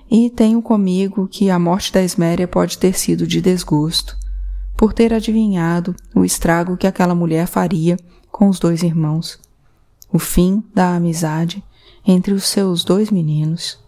E 0.08 0.30
tenho 0.30 0.62
comigo 0.62 1.26
que 1.26 1.50
a 1.50 1.58
morte 1.58 1.92
da 1.92 2.04
Esméria 2.04 2.46
pode 2.46 2.78
ter 2.78 2.96
sido 2.96 3.26
de 3.26 3.40
desgosto, 3.40 4.16
por 4.78 4.94
ter 4.94 5.12
adivinhado 5.12 5.94
o 6.14 6.24
estrago 6.24 6.76
que 6.76 6.86
aquela 6.86 7.14
mulher 7.14 7.46
faria 7.46 7.98
com 8.30 8.48
os 8.48 8.58
dois 8.58 8.82
irmãos 8.82 9.38
o 10.12 10.18
fim 10.18 10.64
da 10.74 10.94
amizade 10.94 11.62
entre 12.06 12.32
os 12.32 12.44
seus 12.44 12.84
dois 12.84 13.10
meninos. 13.10 13.78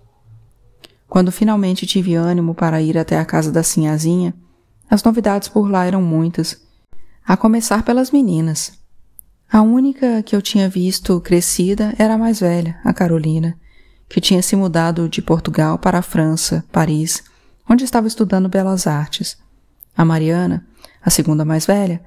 Quando 1.09 1.33
finalmente 1.33 1.87
tive 1.87 2.15
ânimo 2.15 2.55
para 2.55 2.83
ir 2.83 2.99
até 2.99 3.19
a 3.19 3.25
casa 3.25 3.51
da 3.51 3.63
Sinhazinha, 3.63 4.35
as 4.89 5.03
novidades 5.03 5.49
por 5.49 5.71
lá 5.71 5.87
eram 5.87 6.03
muitas, 6.03 6.61
a 7.27 7.37
começar 7.37 7.85
pelas 7.85 8.11
meninas. 8.11 8.73
A 9.51 9.63
única 9.63 10.23
que 10.23 10.37
eu 10.37 10.43
tinha 10.43 10.69
visto 10.69 11.21
crescida 11.21 11.95
era 11.99 12.15
a 12.15 12.19
mais 12.19 12.41
velha, 12.41 12.79
a 12.85 12.93
Carolina, 12.93 13.57
que 14.09 14.21
tinha 14.21 14.43
se 14.43 14.55
mudado 14.55 15.09
de 15.09 15.23
Portugal 15.23 15.79
para 15.79 15.99
a 15.99 16.03
França, 16.03 16.65
Paris, 16.71 17.23
onde 17.69 17.85
estava 17.85 18.07
estudando 18.07 18.49
belas 18.49 18.87
artes. 18.87 19.39
A 19.97 20.05
Mariana, 20.05 20.67
a 21.05 21.11
segunda 21.11 21.45
mais 21.45 21.67
velha, 21.67 22.03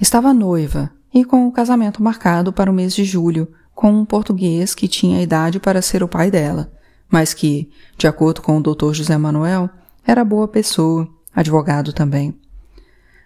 estava 0.00 0.34
noiva 0.34 0.90
e 1.12 1.24
com 1.24 1.46
o 1.46 1.52
casamento 1.52 2.02
marcado 2.02 2.52
para 2.52 2.70
o 2.70 2.74
mês 2.74 2.94
de 2.94 3.04
julho 3.04 3.48
com 3.74 3.90
um 3.90 4.04
português 4.04 4.74
que 4.74 4.88
tinha 4.88 5.22
idade 5.22 5.60
para 5.60 5.82
ser 5.82 6.02
o 6.02 6.08
pai 6.08 6.30
dela, 6.30 6.72
mas 7.10 7.34
que, 7.34 7.70
de 7.96 8.06
acordo 8.06 8.40
com 8.40 8.56
o 8.56 8.62
Dr. 8.62 8.92
José 8.92 9.16
Manuel, 9.18 9.68
era 10.06 10.24
boa 10.24 10.48
pessoa, 10.48 11.08
advogado 11.34 11.92
também. 11.92 12.34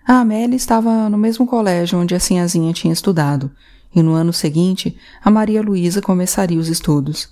A 0.06 0.20
Amélia 0.20 0.56
estava 0.56 1.08
no 1.08 1.16
mesmo 1.16 1.46
colégio 1.46 1.98
onde 1.98 2.14
a 2.14 2.20
Sinhazinha 2.20 2.72
tinha 2.72 2.92
estudado, 2.92 3.50
e 3.94 4.02
no 4.02 4.12
ano 4.12 4.32
seguinte 4.32 4.96
a 5.22 5.30
Maria 5.30 5.62
Luísa 5.62 6.00
começaria 6.00 6.58
os 6.58 6.68
estudos. 6.68 7.28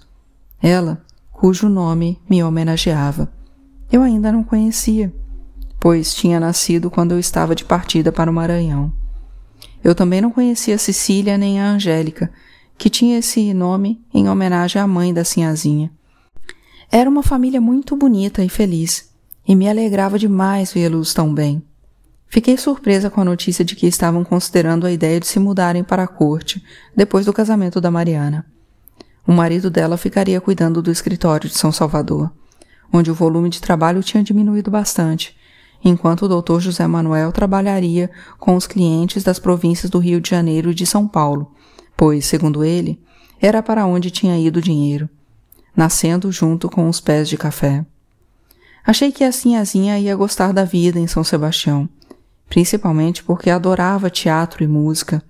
Ela, 0.63 1.03
cujo 1.33 1.69
nome 1.69 2.21
me 2.29 2.43
homenageava. 2.43 3.33
Eu 3.91 4.03
ainda 4.03 4.31
não 4.31 4.45
conhecia, 4.45 5.13
pois 5.81 6.15
tinha 6.15 6.41
nascido 6.41 6.91
quando 6.91 7.13
eu 7.13 7.19
estava 7.19 7.55
de 7.55 7.65
partida 7.65 8.11
para 8.11 8.31
o 8.31 8.35
Maranhão. 8.35 8.93
Eu 9.83 9.95
também 9.95 10.21
não 10.21 10.31
conhecia 10.31 10.79
Cecília 10.79 11.39
nem 11.39 11.61
a 11.61 11.71
Angélica, 11.71 12.31
que 12.77 12.91
tinha 12.91 13.19
esse 13.19 13.53
nome 13.55 14.01
em 14.13 14.29
homenagem 14.29 14.81
à 14.81 14.87
mãe 14.87 15.13
da 15.13 15.25
Sinhazinha. 15.25 15.91
Era 16.91 17.09
uma 17.09 17.23
família 17.23 17.61
muito 17.61 17.97
bonita 17.97 18.43
e 18.43 18.49
feliz, 18.49 19.11
e 19.47 19.55
me 19.55 19.69
alegrava 19.69 20.19
demais 20.19 20.73
vê-los 20.73 21.15
tão 21.15 21.33
bem. 21.33 21.63
Fiquei 22.29 22.57
surpresa 22.59 23.09
com 23.09 23.21
a 23.21 23.25
notícia 23.25 23.65
de 23.65 23.75
que 23.75 23.87
estavam 23.87 24.23
considerando 24.23 24.87
a 24.87 24.93
ideia 24.93 25.19
de 25.19 25.27
se 25.27 25.39
mudarem 25.39 25.83
para 25.83 26.03
a 26.03 26.07
corte 26.07 26.63
depois 26.95 27.25
do 27.25 27.33
casamento 27.33 27.81
da 27.81 27.91
Mariana. 27.91 28.45
O 29.27 29.33
marido 29.33 29.71
dela 29.71 29.97
ficaria 29.97 30.41
cuidando 30.41 30.83
do 30.83 30.91
escritório 30.91 31.49
de 31.49 31.57
São 31.57 31.73
Salvador, 31.73 32.31
onde 32.93 33.11
o 33.11 33.15
volume 33.15 33.49
de 33.49 33.61
trabalho 33.61 34.03
tinha 34.03 34.23
diminuído 34.23 34.71
bastante, 34.71 35.38
enquanto 35.85 36.27
o 36.27 36.41
Dr. 36.41 36.61
José 36.61 36.87
Manuel 36.87 37.33
trabalharia 37.33 38.11
com 38.39 38.57
os 38.57 38.67
clientes 38.67 39.23
das 39.23 39.39
províncias 39.39 39.91
do 39.91 39.99
Rio 39.99 40.21
de 40.21 40.31
Janeiro 40.31 40.71
e 40.71 40.75
de 40.75 40.87
São 40.87 41.07
Paulo, 41.07 41.53
pois, 41.97 42.27
segundo 42.27 42.65
ele, 42.65 43.01
era 43.41 43.63
para 43.63 43.87
onde 43.87 44.11
tinha 44.11 44.39
ido 44.39 44.59
o 44.59 44.63
dinheiro, 44.63 45.09
nascendo 45.77 46.31
junto 46.33 46.69
com 46.69 46.89
os 46.89 47.01
pés 47.01 47.29
de 47.29 47.37
café. 47.37 47.85
Achei 48.85 49.13
que 49.13 49.23
a 49.23 49.31
Sinhazinha 49.31 49.99
ia 49.99 50.17
gostar 50.17 50.53
da 50.53 50.65
vida 50.65 50.99
em 50.99 51.07
São 51.07 51.23
Sebastião, 51.23 51.89
principalmente 52.49 53.23
porque 53.23 53.51
adorava 53.51 54.11
teatro 54.11 54.65
e 54.65 54.67
música, 54.67 55.23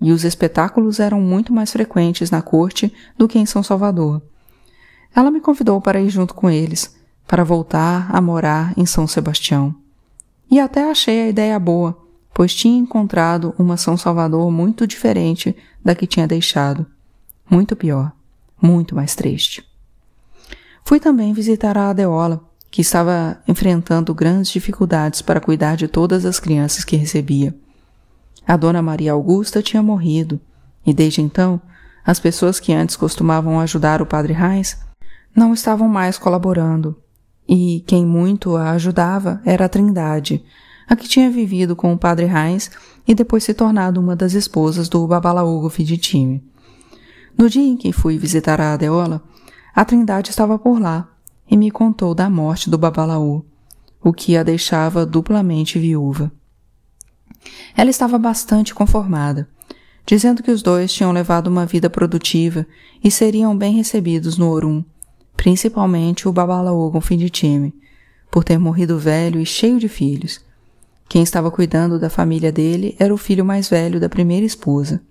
e 0.00 0.10
os 0.10 0.24
espetáculos 0.24 0.98
eram 0.98 1.20
muito 1.20 1.52
mais 1.52 1.70
frequentes 1.70 2.30
na 2.30 2.42
corte 2.42 2.92
do 3.16 3.28
que 3.28 3.38
em 3.38 3.46
São 3.46 3.62
Salvador. 3.62 4.20
Ela 5.14 5.30
me 5.30 5.40
convidou 5.40 5.80
para 5.80 6.00
ir 6.00 6.08
junto 6.08 6.34
com 6.34 6.50
eles, 6.50 6.96
para 7.28 7.44
voltar 7.44 8.08
a 8.10 8.20
morar 8.20 8.72
em 8.76 8.84
São 8.84 9.06
Sebastião. 9.06 9.74
E 10.52 10.60
até 10.60 10.90
achei 10.90 11.22
a 11.22 11.28
ideia 11.28 11.58
boa, 11.58 11.98
pois 12.34 12.54
tinha 12.54 12.78
encontrado 12.78 13.54
uma 13.58 13.78
São 13.78 13.96
Salvador 13.96 14.50
muito 14.50 14.86
diferente 14.86 15.56
da 15.82 15.94
que 15.94 16.06
tinha 16.06 16.28
deixado. 16.28 16.84
Muito 17.48 17.74
pior, 17.74 18.12
muito 18.60 18.94
mais 18.94 19.14
triste. 19.14 19.66
Fui 20.84 21.00
também 21.00 21.32
visitar 21.32 21.78
a 21.78 21.88
Adeola, 21.88 22.44
que 22.70 22.82
estava 22.82 23.40
enfrentando 23.48 24.14
grandes 24.14 24.50
dificuldades 24.50 25.22
para 25.22 25.40
cuidar 25.40 25.74
de 25.74 25.88
todas 25.88 26.26
as 26.26 26.38
crianças 26.38 26.84
que 26.84 26.96
recebia. 26.96 27.56
A 28.46 28.54
dona 28.54 28.82
Maria 28.82 29.12
Augusta 29.12 29.62
tinha 29.62 29.82
morrido, 29.82 30.38
e 30.84 30.92
desde 30.92 31.22
então, 31.22 31.62
as 32.04 32.20
pessoas 32.20 32.60
que 32.60 32.74
antes 32.74 32.94
costumavam 32.94 33.58
ajudar 33.58 34.02
o 34.02 34.06
padre 34.06 34.34
Reis 34.34 34.78
não 35.34 35.54
estavam 35.54 35.88
mais 35.88 36.18
colaborando 36.18 37.01
e 37.48 37.82
quem 37.86 38.06
muito 38.06 38.56
a 38.56 38.70
ajudava 38.70 39.40
era 39.44 39.64
a 39.64 39.68
Trindade, 39.68 40.44
a 40.88 40.96
que 40.96 41.08
tinha 41.08 41.30
vivido 41.30 41.74
com 41.74 41.92
o 41.92 41.98
padre 41.98 42.26
Reis 42.26 42.70
e 43.06 43.14
depois 43.14 43.44
se 43.44 43.54
tornado 43.54 44.00
uma 44.00 44.14
das 44.14 44.34
esposas 44.34 44.88
do 44.88 45.06
Babalaúgo 45.06 45.68
Fiditime. 45.68 46.42
No 47.36 47.48
dia 47.48 47.66
em 47.66 47.76
que 47.76 47.92
fui 47.92 48.18
visitar 48.18 48.60
a 48.60 48.74
Adeola, 48.74 49.22
a 49.74 49.84
Trindade 49.84 50.30
estava 50.30 50.58
por 50.58 50.80
lá 50.80 51.08
e 51.50 51.56
me 51.56 51.70
contou 51.70 52.14
da 52.14 52.28
morte 52.28 52.70
do 52.70 52.78
Babalaú, 52.78 53.44
o 54.02 54.12
que 54.12 54.36
a 54.36 54.42
deixava 54.42 55.06
duplamente 55.06 55.78
viúva. 55.78 56.30
Ela 57.76 57.90
estava 57.90 58.18
bastante 58.18 58.74
conformada. 58.74 59.48
dizendo 60.04 60.42
que 60.42 60.50
os 60.50 60.62
dois 60.62 60.92
tinham 60.92 61.12
levado 61.12 61.46
uma 61.46 61.64
vida 61.64 61.88
produtiva 61.88 62.66
e 63.02 63.10
seriam 63.10 63.56
bem 63.56 63.72
recebidos 63.74 64.36
no 64.36 64.50
Orum, 64.50 64.84
principalmente 65.42 66.28
o 66.28 66.32
Babalaogon 66.32 67.00
fim 67.00 67.18
de 67.18 67.28
time, 67.28 67.74
por 68.30 68.44
ter 68.44 68.58
morrido 68.58 68.96
velho 68.96 69.40
e 69.40 69.44
cheio 69.44 69.80
de 69.80 69.88
filhos. 69.88 70.40
Quem 71.08 71.20
estava 71.20 71.50
cuidando 71.50 71.98
da 71.98 72.08
família 72.08 72.52
dele 72.52 72.94
era 72.96 73.12
o 73.12 73.16
filho 73.16 73.44
mais 73.44 73.68
velho 73.68 73.98
da 73.98 74.08
primeira 74.08 74.46
esposa. 74.46 75.02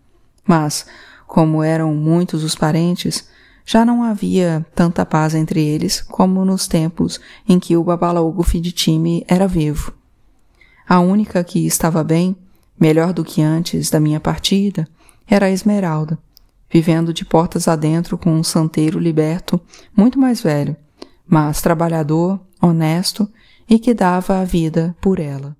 Mas, 0.47 0.85
como 1.27 1.61
eram 1.61 1.93
muitos 1.93 2.45
os 2.45 2.55
parentes, 2.55 3.27
já 3.65 3.83
não 3.83 4.03
havia 4.03 4.65
tanta 4.73 5.05
paz 5.05 5.35
entre 5.35 5.61
eles 5.61 6.01
como 6.01 6.45
nos 6.45 6.65
tempos 6.65 7.19
em 7.45 7.59
que 7.59 7.75
o 7.75 7.83
Babalaogo 7.83 8.41
time 8.71 9.25
era 9.27 9.49
vivo. 9.49 9.91
A 10.87 11.01
única 11.01 11.43
que 11.43 11.67
estava 11.67 12.05
bem, 12.05 12.37
melhor 12.79 13.11
do 13.11 13.25
que 13.25 13.41
antes 13.41 13.89
da 13.89 13.99
minha 13.99 14.21
partida, 14.21 14.87
era 15.27 15.47
a 15.47 15.51
Esmeralda, 15.51 16.17
vivendo 16.71 17.13
de 17.13 17.25
portas 17.25 17.67
adentro 17.67 18.17
com 18.17 18.31
um 18.31 18.43
santeiro 18.43 18.97
liberto 18.97 19.59
muito 19.95 20.17
mais 20.17 20.41
velho, 20.41 20.75
mas 21.27 21.61
trabalhador, 21.61 22.39
honesto 22.61 23.29
e 23.69 23.77
que 23.77 23.93
dava 23.93 24.39
a 24.39 24.45
vida 24.45 24.95
por 25.01 25.19
ela. 25.19 25.55